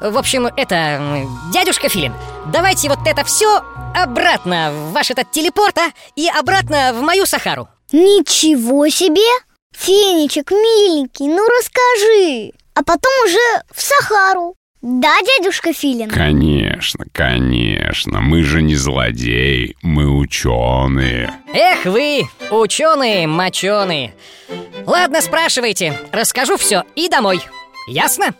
В 0.00 0.16
общем, 0.16 0.46
это, 0.46 1.26
дядюшка 1.52 1.90
Филин 1.90 2.14
Давайте 2.50 2.88
вот 2.88 3.00
это 3.04 3.22
все 3.22 3.62
обратно 3.94 4.72
в 4.72 4.92
ваш 4.92 5.10
этот 5.10 5.30
телепорт, 5.30 5.76
а? 5.76 5.90
И 6.16 6.26
обратно 6.26 6.94
в 6.94 7.02
мою 7.02 7.26
Сахару 7.26 7.68
Ничего 7.92 8.88
себе! 8.88 9.28
Феничек, 9.76 10.52
миленький, 10.52 11.26
ну 11.26 11.46
расскажи 11.46 12.52
А 12.74 12.82
потом 12.82 13.12
уже 13.26 13.62
в 13.70 13.82
Сахару 13.82 14.56
Да, 14.80 15.14
дядюшка 15.20 15.74
Филин? 15.74 16.08
Конечно, 16.08 17.04
конечно, 17.12 18.22
мы 18.22 18.42
же 18.42 18.62
не 18.62 18.74
злодеи, 18.74 19.76
мы 19.82 20.08
ученые. 20.16 21.30
Эх 21.52 21.84
вы, 21.84 22.22
ученые, 22.50 23.26
моченые 23.26 24.14
Ладно, 24.86 25.20
спрашивайте, 25.20 25.98
расскажу 26.12 26.56
все 26.56 26.84
и 26.94 27.08
домой 27.08 27.40
Ясно? 27.88 28.34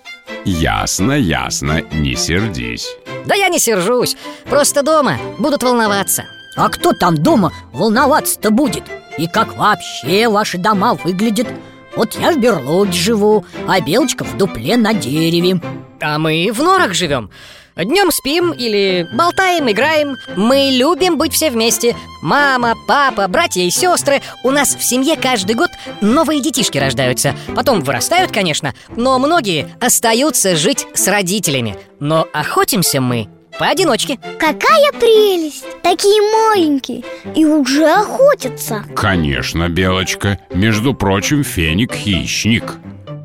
Ясно, 0.45 1.13
ясно, 1.13 1.83
не 1.93 2.17
сердись. 2.17 2.89
Да 3.27 3.35
я 3.35 3.49
не 3.49 3.59
сержусь, 3.59 4.17
просто 4.45 4.83
дома 4.83 5.19
будут 5.39 5.63
волноваться 5.63 6.25
А 6.57 6.69
кто 6.69 6.93
там 6.93 7.17
дома 7.17 7.53
волноваться-то 7.73 8.51
будет? 8.51 8.85
И 9.17 9.27
как 9.27 9.57
вообще 9.57 10.29
ваши 10.29 10.59
дома 10.59 10.95
выглядят? 10.95 11.49
Вот 11.97 12.15
я 12.17 12.33
в 12.33 12.41
берлоге 12.41 12.93
живу, 12.93 13.47
а 13.69 13.81
Белочка 13.81 14.25
в 14.25 14.37
дупле 14.37 14.77
на 14.77 14.93
дереве 14.93 15.61
А 16.01 16.19
мы 16.19 16.51
в 16.53 16.63
норах 16.63 16.93
живем 16.93 17.31
Днем 17.77 18.13
спим 18.13 18.53
или 18.53 19.09
болтаем, 19.13 19.69
играем. 19.69 20.17
Мы 20.37 20.71
любим 20.73 21.19
быть 21.19 21.33
все 21.33 21.51
вместе. 21.51 21.97
Мама, 22.23 22.75
папа, 22.87 23.27
братья 23.27 23.63
и 23.63 23.71
сестры 23.71 24.23
У 24.45 24.51
нас 24.51 24.77
в 24.77 24.83
семье 24.85 25.17
каждый 25.17 25.57
год 25.57 25.71
новые 26.01 26.41
детишки 26.41 26.79
рождаются. 26.79 27.35
Потом 27.57 27.83
вырастают, 27.83 28.31
конечно 28.31 28.75
Но 28.97 29.19
многие 29.19 29.75
остаются 29.81 30.55
жить 30.55 30.87
с 30.95 31.09
родителями. 31.09 31.77
Но 31.99 32.29
охотимся 32.33 33.01
мы 33.01 33.29
поодиночке. 33.59 34.19
Какая 34.39 34.93
прелесть! 34.93 35.65
Такие 35.83 36.21
маленькие 36.23 37.03
и 37.35 37.45
уже 37.45 37.87
охотятся. 37.87 38.85
Конечно, 38.95 39.69
Белочка. 39.69 40.39
Между 40.51 40.95
прочим, 40.95 41.43
феник– 41.43 41.93
хищник. 41.95 42.75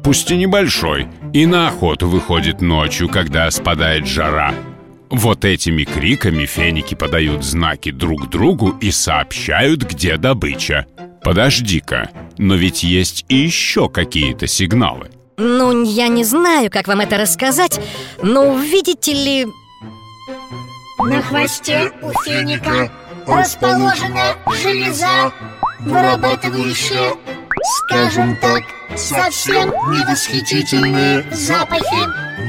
Пусть 0.04 0.32
и 0.32 0.38
небольшой, 0.38 1.08
и 1.34 1.46
на 1.46 1.68
охоту 1.68 2.08
выходит 2.08 2.62
ночью, 2.62 3.10
когда 3.10 3.50
спадает 3.52 4.08
жара. 4.08 4.54
Вот 5.10 5.44
этими 5.44 5.84
криками 5.84 6.46
феники 6.46 6.94
подают 6.94 7.44
знаки 7.44 7.92
друг 7.92 8.30
другу 8.30 8.70
и 8.80 8.92
сообщают, 8.92 9.84
где 9.84 10.18
добыча. 10.18 10.86
Подожди-ка, 11.24 12.10
но 12.38 12.56
ведь 12.56 12.84
есть 12.84 13.26
и 13.28 13.36
еще 13.36 13.90
какие-то 13.90 14.48
сигналы. 14.48 15.10
Ну, 15.38 15.84
я 15.84 16.10
не 16.10 16.24
знаю, 16.24 16.70
как 16.70 16.90
вам 16.90 17.00
это 17.00 17.18
рассказать 17.18 17.80
Но 18.22 18.58
видите 18.58 19.14
ли, 19.14 19.48
На 21.00 21.22
хвосте 21.22 21.92
у 22.02 22.12
феника 22.24 22.92
расположена 23.26 24.36
железа, 24.62 25.32
вырабатывающая, 25.80 27.14
скажем 27.64 28.36
так, 28.38 28.64
совсем 28.96 29.70
невосхитительные 29.92 31.26
запахи, 31.32 32.06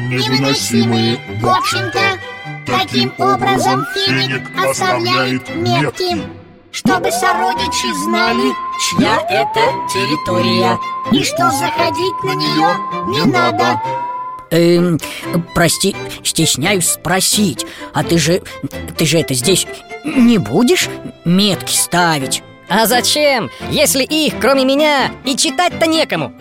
невыносимые. 0.08 1.18
В 1.40 1.48
общем-то, 1.48 2.00
таким 2.66 3.12
образом 3.18 3.84
феник 3.94 4.42
оставляет 4.56 5.54
метки, 5.54 6.22
чтобы 6.72 7.10
сородичи 7.10 7.92
знали, 8.04 8.52
чья 8.88 9.20
это 9.28 9.60
территория, 9.92 10.78
и 11.12 11.22
что 11.24 11.50
заходить 11.50 12.22
на 12.24 12.34
нее 12.34 12.76
не 13.08 13.30
надо. 13.30 13.80
Эм, 14.50 14.98
прости, 15.54 15.94
стесняюсь 16.24 16.88
спросить 16.88 17.64
А 17.92 18.02
ты 18.02 18.18
же, 18.18 18.42
ты 18.98 19.06
же 19.06 19.18
это 19.20 19.32
здесь 19.32 19.64
не 20.04 20.38
будешь 20.38 20.88
метки 21.24 21.72
ставить? 21.72 22.42
А 22.70 22.86
зачем, 22.86 23.50
если 23.70 24.04
их, 24.04 24.34
кроме 24.40 24.64
меня, 24.64 25.10
и 25.24 25.36
читать-то 25.36 25.86
некому? 25.86 26.32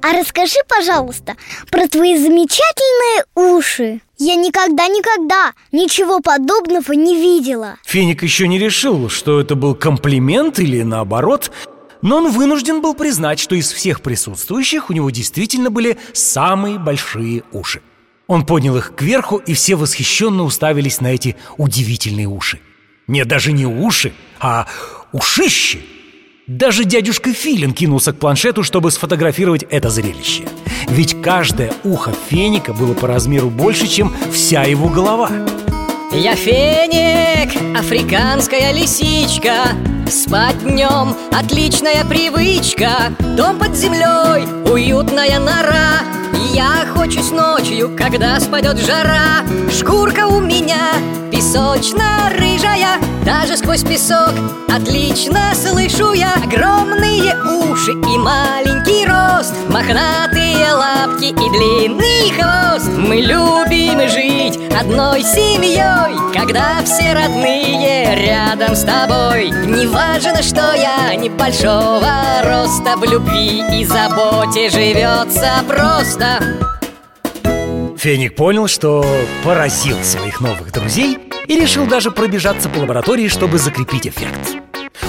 А 0.00 0.12
расскажи, 0.12 0.58
пожалуйста, 0.68 1.36
про 1.70 1.88
твои 1.88 2.16
замечательные 2.16 3.24
уши. 3.34 4.00
Я 4.16 4.36
никогда-никогда 4.36 5.52
ничего 5.72 6.20
подобного 6.20 6.92
не 6.92 7.16
видела. 7.16 7.76
Феник 7.84 8.22
еще 8.22 8.46
не 8.46 8.58
решил, 8.58 9.08
что 9.08 9.40
это 9.40 9.56
был 9.56 9.74
комплимент 9.74 10.60
или 10.60 10.82
наоборот 10.82 11.50
Но 12.00 12.16
он 12.18 12.30
вынужден 12.30 12.80
был 12.80 12.94
признать, 12.94 13.38
что 13.38 13.54
из 13.54 13.72
всех 13.72 14.02
присутствующих 14.02 14.90
у 14.90 14.92
него 14.92 15.10
действительно 15.10 15.70
были 15.70 15.98
самые 16.12 16.78
большие 16.78 17.42
уши. 17.52 17.80
Он 18.26 18.46
поднял 18.46 18.76
их 18.76 18.94
кверху, 18.96 19.36
и 19.36 19.54
все 19.54 19.76
восхищенно 19.76 20.44
уставились 20.44 21.00
на 21.00 21.08
эти 21.08 21.36
удивительные 21.58 22.26
уши. 22.26 22.60
Нет, 23.06 23.28
даже 23.28 23.52
не 23.52 23.66
уши, 23.66 24.14
а 24.40 24.66
ушищи 25.12 25.80
Даже 26.46 26.84
дядюшка 26.84 27.32
Филин 27.32 27.72
кинулся 27.72 28.12
к 28.12 28.18
планшету, 28.18 28.62
чтобы 28.62 28.90
сфотографировать 28.90 29.64
это 29.70 29.90
зрелище. 29.90 30.44
Ведь 30.88 31.20
каждое 31.22 31.72
ухо 31.84 32.12
феника 32.28 32.72
было 32.72 32.94
по 32.94 33.06
размеру 33.06 33.48
больше, 33.48 33.86
чем 33.86 34.12
вся 34.32 34.64
его 34.64 34.88
голова. 34.88 35.30
Я 36.12 36.34
феник, 36.36 37.78
африканская 37.78 38.72
лисичка. 38.72 39.68
Спать 40.10 40.62
днем– 40.62 41.16
отличная 41.30 42.04
привычка. 42.04 43.14
Дом 43.36 43.58
под 43.58 43.74
землей– 43.74 44.46
уютная 44.70 45.38
нора. 45.38 46.00
Я 46.52 46.82
охочусь 46.82 47.30
ночью, 47.30 47.96
когда 47.96 48.38
спадет 48.40 48.78
жара. 48.78 49.42
Шкурка 49.70 50.26
у 50.26 50.40
меня 50.40 50.92
песочно-рыжая 51.42 53.00
Даже 53.24 53.56
сквозь 53.56 53.82
песок 53.82 54.32
отлично 54.68 55.52
слышу 55.54 56.12
я. 56.12 56.34
Огромные 56.34 57.36
уши 57.42 57.90
и 57.92 58.18
маленький 58.18 59.04
рост 59.06 59.52
Мохнатые 59.68 60.72
лапки 60.72 61.26
и 61.26 61.32
длинный 61.32 62.30
хвост. 62.30 62.90
Мы 62.96 63.16
любим 63.16 64.08
жить 64.08 64.58
одной 64.72 65.22
семьей 65.22 66.32
Когда 66.32 66.80
все 66.84 67.12
родные 67.12 68.14
рядом 68.14 68.76
с 68.76 68.84
тобой. 68.84 69.50
Не 69.50 69.86
важно, 69.86 70.42
что 70.42 70.74
я 70.74 71.14
небольшого 71.16 72.08
роста 72.44 72.96
В 72.96 73.04
любви 73.04 73.80
и 73.80 73.84
заботе 73.84 74.70
живется 74.70 75.50
просто. 75.66 76.38
Феник 77.98 78.34
понял, 78.36 78.66
что 78.68 79.04
поразил 79.44 79.96
своих 80.02 80.40
новых 80.40 80.72
друзей 80.72 81.31
и 81.52 81.60
решил 81.60 81.86
даже 81.86 82.10
пробежаться 82.10 82.70
по 82.70 82.78
лаборатории, 82.78 83.28
чтобы 83.28 83.58
закрепить 83.58 84.06
эффект. 84.06 84.56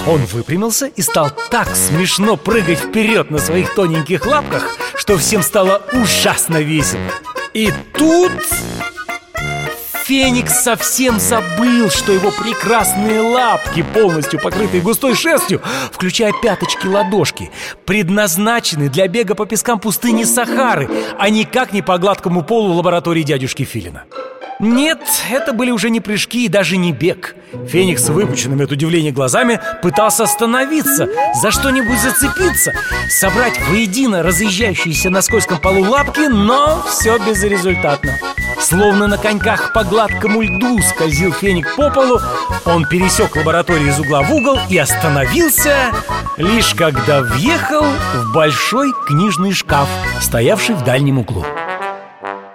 Он 0.06 0.20
выпрямился 0.26 0.86
и 0.86 1.00
стал 1.00 1.30
так 1.50 1.74
смешно 1.74 2.36
прыгать 2.36 2.78
вперед 2.78 3.30
на 3.30 3.38
своих 3.38 3.74
тоненьких 3.74 4.26
лапках, 4.26 4.76
что 4.94 5.16
всем 5.16 5.42
стало 5.42 5.82
ужасно 5.92 6.58
весело. 6.58 7.00
И 7.54 7.72
тут 7.96 8.32
Феникс 10.04 10.62
совсем 10.62 11.18
забыл, 11.18 11.88
что 11.88 12.12
его 12.12 12.30
прекрасные 12.30 13.22
лапки, 13.22 13.82
полностью 13.94 14.38
покрытые 14.38 14.82
густой 14.82 15.14
шерстью, 15.14 15.62
включая 15.92 16.34
пяточки-ладошки, 16.42 17.50
предназначены 17.86 18.90
для 18.90 19.08
бега 19.08 19.34
по 19.34 19.46
пескам 19.46 19.80
пустыни 19.80 20.24
Сахары, 20.24 20.90
а 21.18 21.30
никак 21.30 21.72
не 21.72 21.80
по 21.80 21.96
гладкому 21.96 22.42
полу 22.42 22.74
лаборатории 22.74 23.22
дядюшки 23.22 23.62
Филина. 23.64 24.04
Нет, 24.64 24.98
это 25.30 25.52
были 25.52 25.70
уже 25.70 25.90
не 25.90 26.00
прыжки 26.00 26.46
и 26.46 26.48
даже 26.48 26.78
не 26.78 26.90
бег. 26.90 27.36
Феникс 27.68 28.04
с 28.04 28.08
выпученными 28.08 28.64
от 28.64 28.72
удивления 28.72 29.12
глазами 29.12 29.60
пытался 29.82 30.24
остановиться, 30.24 31.06
за 31.34 31.50
что-нибудь 31.50 32.00
зацепиться 32.00 32.72
Собрать 33.10 33.60
воедино 33.68 34.22
разъезжающиеся 34.22 35.10
на 35.10 35.20
скользком 35.20 35.58
полу 35.60 35.82
лапки, 35.82 36.28
но 36.28 36.82
все 36.88 37.18
безрезультатно. 37.18 38.12
Словно 38.58 39.06
на 39.06 39.18
коньках 39.18 39.74
по 39.74 39.84
гладкому 39.84 40.40
льду 40.40 40.78
скользил 40.80 41.32
феник 41.32 41.76
по 41.76 41.90
полу 41.90 42.18
Он 42.64 42.86
пересек 42.86 43.36
лабораторию 43.36 43.88
из 43.88 44.00
угла 44.00 44.22
в 44.22 44.32
угол 44.32 44.58
и 44.70 44.78
остановился 44.78 45.92
Лишь 46.38 46.74
когда 46.74 47.20
въехал 47.20 47.84
в 47.84 48.32
большой 48.32 48.92
книжный 49.06 49.52
шкаф, 49.52 49.88
стоявший 50.22 50.74
в 50.74 50.84
дальнем 50.84 51.18
углу 51.18 51.44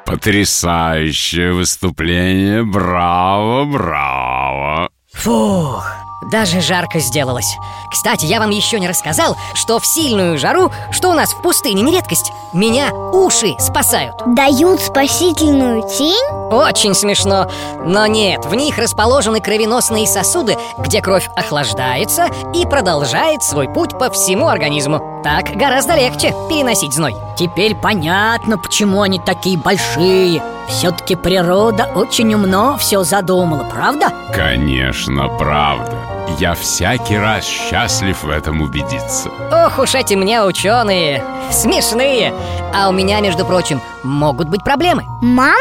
Потрясающее 0.09 1.53
выступление, 1.53 2.63
браво, 2.63 3.65
браво. 3.65 4.89
Фух, 5.13 5.87
даже 6.31 6.61
жарко 6.61 6.99
сделалось. 6.99 7.55
Кстати, 7.91 8.25
я 8.25 8.39
вам 8.39 8.49
еще 8.49 8.79
не 8.79 8.89
рассказал, 8.89 9.37
что 9.53 9.79
в 9.79 9.85
сильную 9.85 10.39
жару, 10.39 10.71
что 10.89 11.11
у 11.11 11.13
нас 11.13 11.31
в 11.31 11.43
пустыне 11.43 11.83
не 11.83 11.91
редкость 11.91 12.31
Меня 12.53 12.91
уши 12.91 13.53
спасают. 13.59 14.15
Дают 14.35 14.81
спасительную 14.81 15.83
тень? 15.95 16.38
Очень 16.51 16.93
смешно. 16.93 17.49
Но 17.83 18.07
нет, 18.07 18.45
в 18.45 18.55
них 18.55 18.77
расположены 18.77 19.39
кровеносные 19.39 20.07
сосуды 20.07 20.57
Где 20.77 21.01
кровь 21.01 21.29
охлаждается 21.35 22.27
и 22.53 22.65
продолжает 22.65 23.43
свой 23.43 23.67
путь 23.67 23.97
по 23.97 24.09
всему 24.09 24.47
организму. 24.47 25.21
Так 25.23 25.55
гораздо 25.55 25.95
легче 25.95 26.33
переносить 26.49 26.93
зной. 26.93 27.15
Теперь 27.37 27.75
понятно, 27.75 28.57
почему 28.57 29.01
они 29.01 29.19
такие 29.19 29.57
большие. 29.57 30.41
Все-таки 30.67 31.15
природа 31.15 31.89
очень 31.95 32.33
умно 32.33 32.77
все 32.77 33.03
задумала, 33.03 33.63
правда? 33.63 34.09
Конечно, 34.33 35.27
правда 35.37 36.08
Я 36.37 36.53
всякий 36.53 37.17
раз 37.17 37.43
счастлив 37.45 38.23
в 38.23 38.29
этом 38.29 38.61
убедиться. 38.61 39.29
Ох 39.51 39.79
уж 39.79 39.95
эти 39.95 40.13
мне 40.13 40.41
ученые. 40.43 41.23
Смешные. 41.51 42.33
А 42.73 42.89
у 42.89 42.91
меня, 42.91 43.19
между 43.19 43.45
прочим, 43.45 43.81
могут 44.03 44.47
быть 44.49 44.63
проблемы. 44.63 45.03
Мама? 45.21 45.55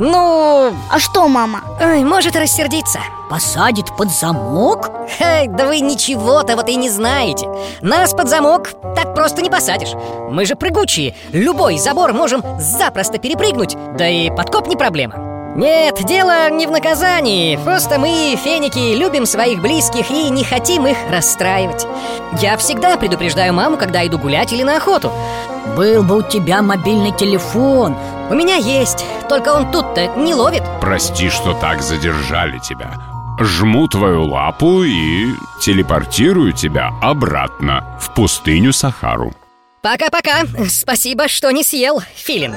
Ну, 0.00 0.72
А 0.90 0.98
что, 0.98 1.28
мама? 1.28 1.60
ой, 1.80 2.02
может 2.04 2.36
рассердиться. 2.36 3.00
Посадит 3.28 3.86
под 3.96 4.10
замок? 4.10 4.90
Эй, 5.20 5.46
да 5.48 5.66
вы 5.66 5.80
ничего-то 5.80 6.56
вот 6.56 6.68
и 6.68 6.76
не 6.76 6.88
знаете. 6.90 7.48
Нас 7.80 8.12
под 8.12 8.28
замок 8.28 8.70
так 8.96 9.14
просто 9.14 9.42
не 9.42 9.50
посадишь. 9.50 9.92
Мы 10.30 10.46
же 10.46 10.54
прыгучие. 10.56 11.14
Любой 11.32 11.78
забор 11.78 12.12
можем 12.12 12.42
запросто 12.58 13.18
перепрыгнуть. 13.18 13.76
Да 13.96 14.08
и 14.08 14.30
подкоп 14.30 14.66
не 14.68 14.76
проблема 14.76 15.33
нет, 15.54 16.04
дело 16.04 16.50
не 16.50 16.66
в 16.66 16.70
наказании. 16.70 17.56
Просто 17.56 17.98
мы, 17.98 18.36
феники, 18.42 18.96
любим 18.96 19.24
своих 19.24 19.60
близких 19.60 20.10
и 20.10 20.30
не 20.30 20.44
хотим 20.44 20.86
их 20.86 20.96
расстраивать. 21.10 21.86
Я 22.40 22.56
всегда 22.56 22.96
предупреждаю 22.96 23.54
маму, 23.54 23.76
когда 23.76 24.06
иду 24.06 24.18
гулять 24.18 24.52
или 24.52 24.62
на 24.62 24.76
охоту. 24.76 25.12
Был 25.76 26.02
бы 26.02 26.18
у 26.18 26.22
тебя 26.22 26.60
мобильный 26.60 27.10
телефон 27.10 27.96
У 28.30 28.34
меня 28.34 28.56
есть, 28.56 29.04
только 29.30 29.48
он 29.48 29.72
тут-то 29.72 30.06
не 30.16 30.34
ловит 30.34 30.62
Прости, 30.80 31.30
что 31.30 31.54
так 31.54 31.82
задержали 31.82 32.58
тебя. 32.58 32.92
Жму 33.40 33.88
твою 33.88 34.24
лапу 34.24 34.84
и 34.84 35.34
телепортирую 35.60 36.52
тебя 36.52 36.90
обратно 37.00 37.98
в 37.98 38.14
пустыню 38.14 38.72
Сахару 38.72 39.32
Пока-пока, 39.82 40.42
спасибо, 40.68 41.28
что 41.28 41.50
не 41.50 41.64
съел, 41.64 42.00
Филин 42.14 42.54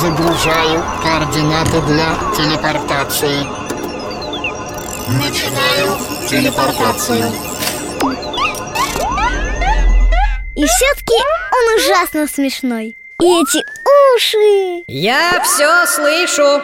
Загружаю 0.00 0.82
координаты 1.02 1.80
для 1.82 2.14
телепортации. 2.36 3.46
Начинаю 5.08 5.98
телепортацию. 6.28 7.30
И 10.56 10.64
все-таки 10.64 11.14
он 11.52 11.76
ужасно 11.76 12.26
смешной. 12.26 12.96
И 13.20 13.24
эти 13.24 13.62
уши. 14.16 14.84
Я 14.88 15.42
все 15.44 15.86
слышу. 15.86 16.62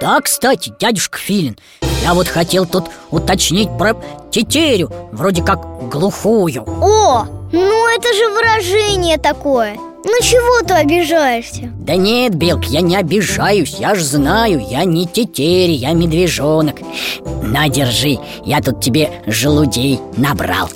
Да, 0.00 0.20
кстати, 0.22 0.72
дядюшка 0.80 1.18
Филин 1.18 1.58
Я 2.02 2.14
вот 2.14 2.26
хотел 2.26 2.64
тут 2.64 2.86
уточнить 3.10 3.68
про 3.76 3.94
тетерю 4.30 4.90
Вроде 5.12 5.42
как 5.42 5.60
глухую. 5.90 6.64
О, 6.66 7.26
ну 7.52 7.88
это 7.88 8.14
же 8.14 8.28
выражение 8.30 9.18
такое 9.18 9.76
Ну 10.02 10.12
чего 10.22 10.66
ты 10.66 10.74
обижаешься? 10.74 11.70
Да 11.78 11.94
нет, 11.94 12.34
Белк, 12.34 12.64
я 12.64 12.80
не 12.80 12.96
обижаюсь, 12.96 13.76
я 13.78 13.94
ж 13.94 14.02
знаю, 14.02 14.64
я 14.70 14.84
не 14.84 15.06
тетери, 15.06 15.72
я 15.72 15.92
медвежонок. 15.92 16.76
На, 17.42 17.68
держи, 17.68 18.18
я 18.44 18.60
тут 18.62 18.80
тебе 18.80 19.10
желудей 19.26 20.00
набрал. 20.16 20.70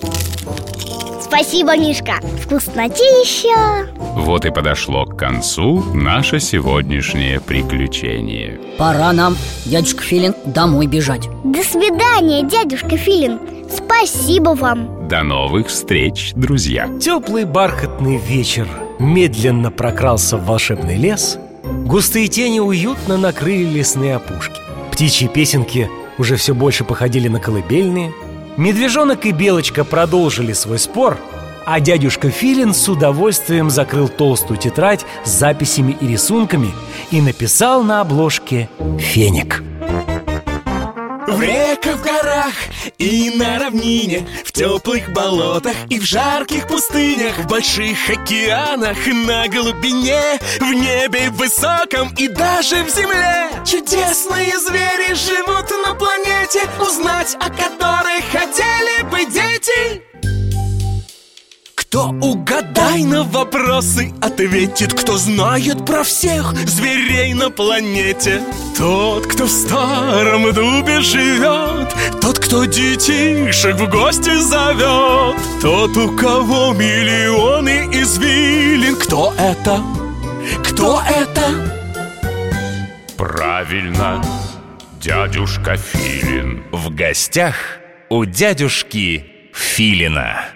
Спасибо, 1.22 1.76
Мишка. 1.76 2.20
Вкуснотища. 2.42 3.88
Вот 4.14 4.44
и 4.44 4.50
подошло 4.50 5.04
к 5.04 5.16
концу 5.16 5.82
наше 5.94 6.38
сегодняшнее 6.38 7.40
приключение. 7.40 8.60
Пора 8.78 9.12
нам, 9.12 9.36
дядюшка 9.64 10.02
Филин, 10.02 10.34
домой 10.44 10.86
бежать. 10.86 11.28
До 11.42 11.62
свидания, 11.62 12.42
дядюшка 12.42 12.96
Филин. 12.96 13.40
Спасибо 13.68 14.50
вам. 14.50 15.08
До 15.08 15.22
новых 15.22 15.68
встреч, 15.68 16.32
друзья. 16.36 16.88
Теплый 17.00 17.44
бархатный 17.44 18.16
вечер 18.16 18.68
медленно 18.98 19.70
прокрался 19.70 20.36
в 20.36 20.46
волшебный 20.46 20.96
лес 20.96 21.38
Густые 21.64 22.28
тени 22.28 22.60
уютно 22.60 23.16
накрыли 23.16 23.64
лесные 23.64 24.16
опушки. 24.16 24.60
Птичьи 24.92 25.28
песенки 25.28 25.90
уже 26.18 26.36
все 26.36 26.54
больше 26.54 26.84
походили 26.84 27.28
на 27.28 27.40
колыбельные. 27.40 28.12
Медвежонок 28.56 29.26
и 29.26 29.32
Белочка 29.32 29.84
продолжили 29.84 30.52
свой 30.52 30.78
спор 30.78 31.18
А 31.66 31.80
дядюшка 31.80 32.30
Филин 32.30 32.72
с 32.72 32.88
удовольствием 32.88 33.68
закрыл 33.68 34.08
толстую 34.08 34.58
тетрадь 34.58 35.04
с 35.24 35.30
записями 35.30 35.96
и 36.00 36.06
рисунками 36.06 36.70
И 37.10 37.20
написал 37.20 37.82
на 37.82 38.00
обложке 38.00 38.68
«Феник» 38.98 39.62
В 41.44 41.46
реках, 41.46 41.96
в 41.96 42.02
горах 42.02 42.54
и 42.96 43.30
на 43.36 43.58
равнине 43.58 44.26
В 44.46 44.52
теплых 44.52 45.12
болотах 45.12 45.74
и 45.90 45.98
в 45.98 46.02
жарких 46.02 46.66
пустынях 46.66 47.36
В 47.36 47.46
больших 47.46 48.08
океанах, 48.08 48.96
на 49.06 49.46
глубине 49.48 50.38
В 50.58 50.72
небе 50.72 51.28
высоком 51.28 52.14
и 52.16 52.28
даже 52.28 52.82
в 52.84 52.88
земле. 52.88 53.50
Чудесные 53.62 54.58
звери 54.58 55.12
живут 55.12 55.70
на 55.86 55.94
планете 55.94 56.62
Узнать 56.80 57.36
о 57.38 57.50
которых 57.50 58.24
хотели 58.32 59.02
бы 59.10 59.30
дети 59.30 60.13
Кто 61.94 62.06
угадай 62.06 63.04
на 63.04 63.22
вопросы 63.22 64.12
ответит 64.20 64.92
Кто 64.94 65.16
знает 65.16 65.86
про 65.86 66.02
всех 66.02 66.52
зверей 66.68 67.34
на 67.34 67.50
планете. 67.50 68.42
Тот, 68.76 69.28
кто 69.28 69.44
в 69.44 69.48
старом 69.48 70.52
дубе 70.52 71.00
живет 71.02 71.94
Тот, 72.20 72.40
кто 72.40 72.64
детишек 72.64 73.76
в 73.76 73.88
гости 73.88 74.36
зовет. 74.40 75.40
Тот, 75.62 75.96
у 75.96 76.16
кого 76.16 76.72
миллионы 76.72 77.88
извилин. 77.92 78.96
Кто 78.96 79.32
это? 79.38 79.80
Кто 80.64 81.00
это? 81.00 81.70
Правильно, 83.16 84.20
дядюшка 85.00 85.76
Филин. 85.76 86.64
В 86.72 86.92
гостях 86.92 87.54
у 88.08 88.24
дядюшки 88.24 89.24
Филина 89.52 90.53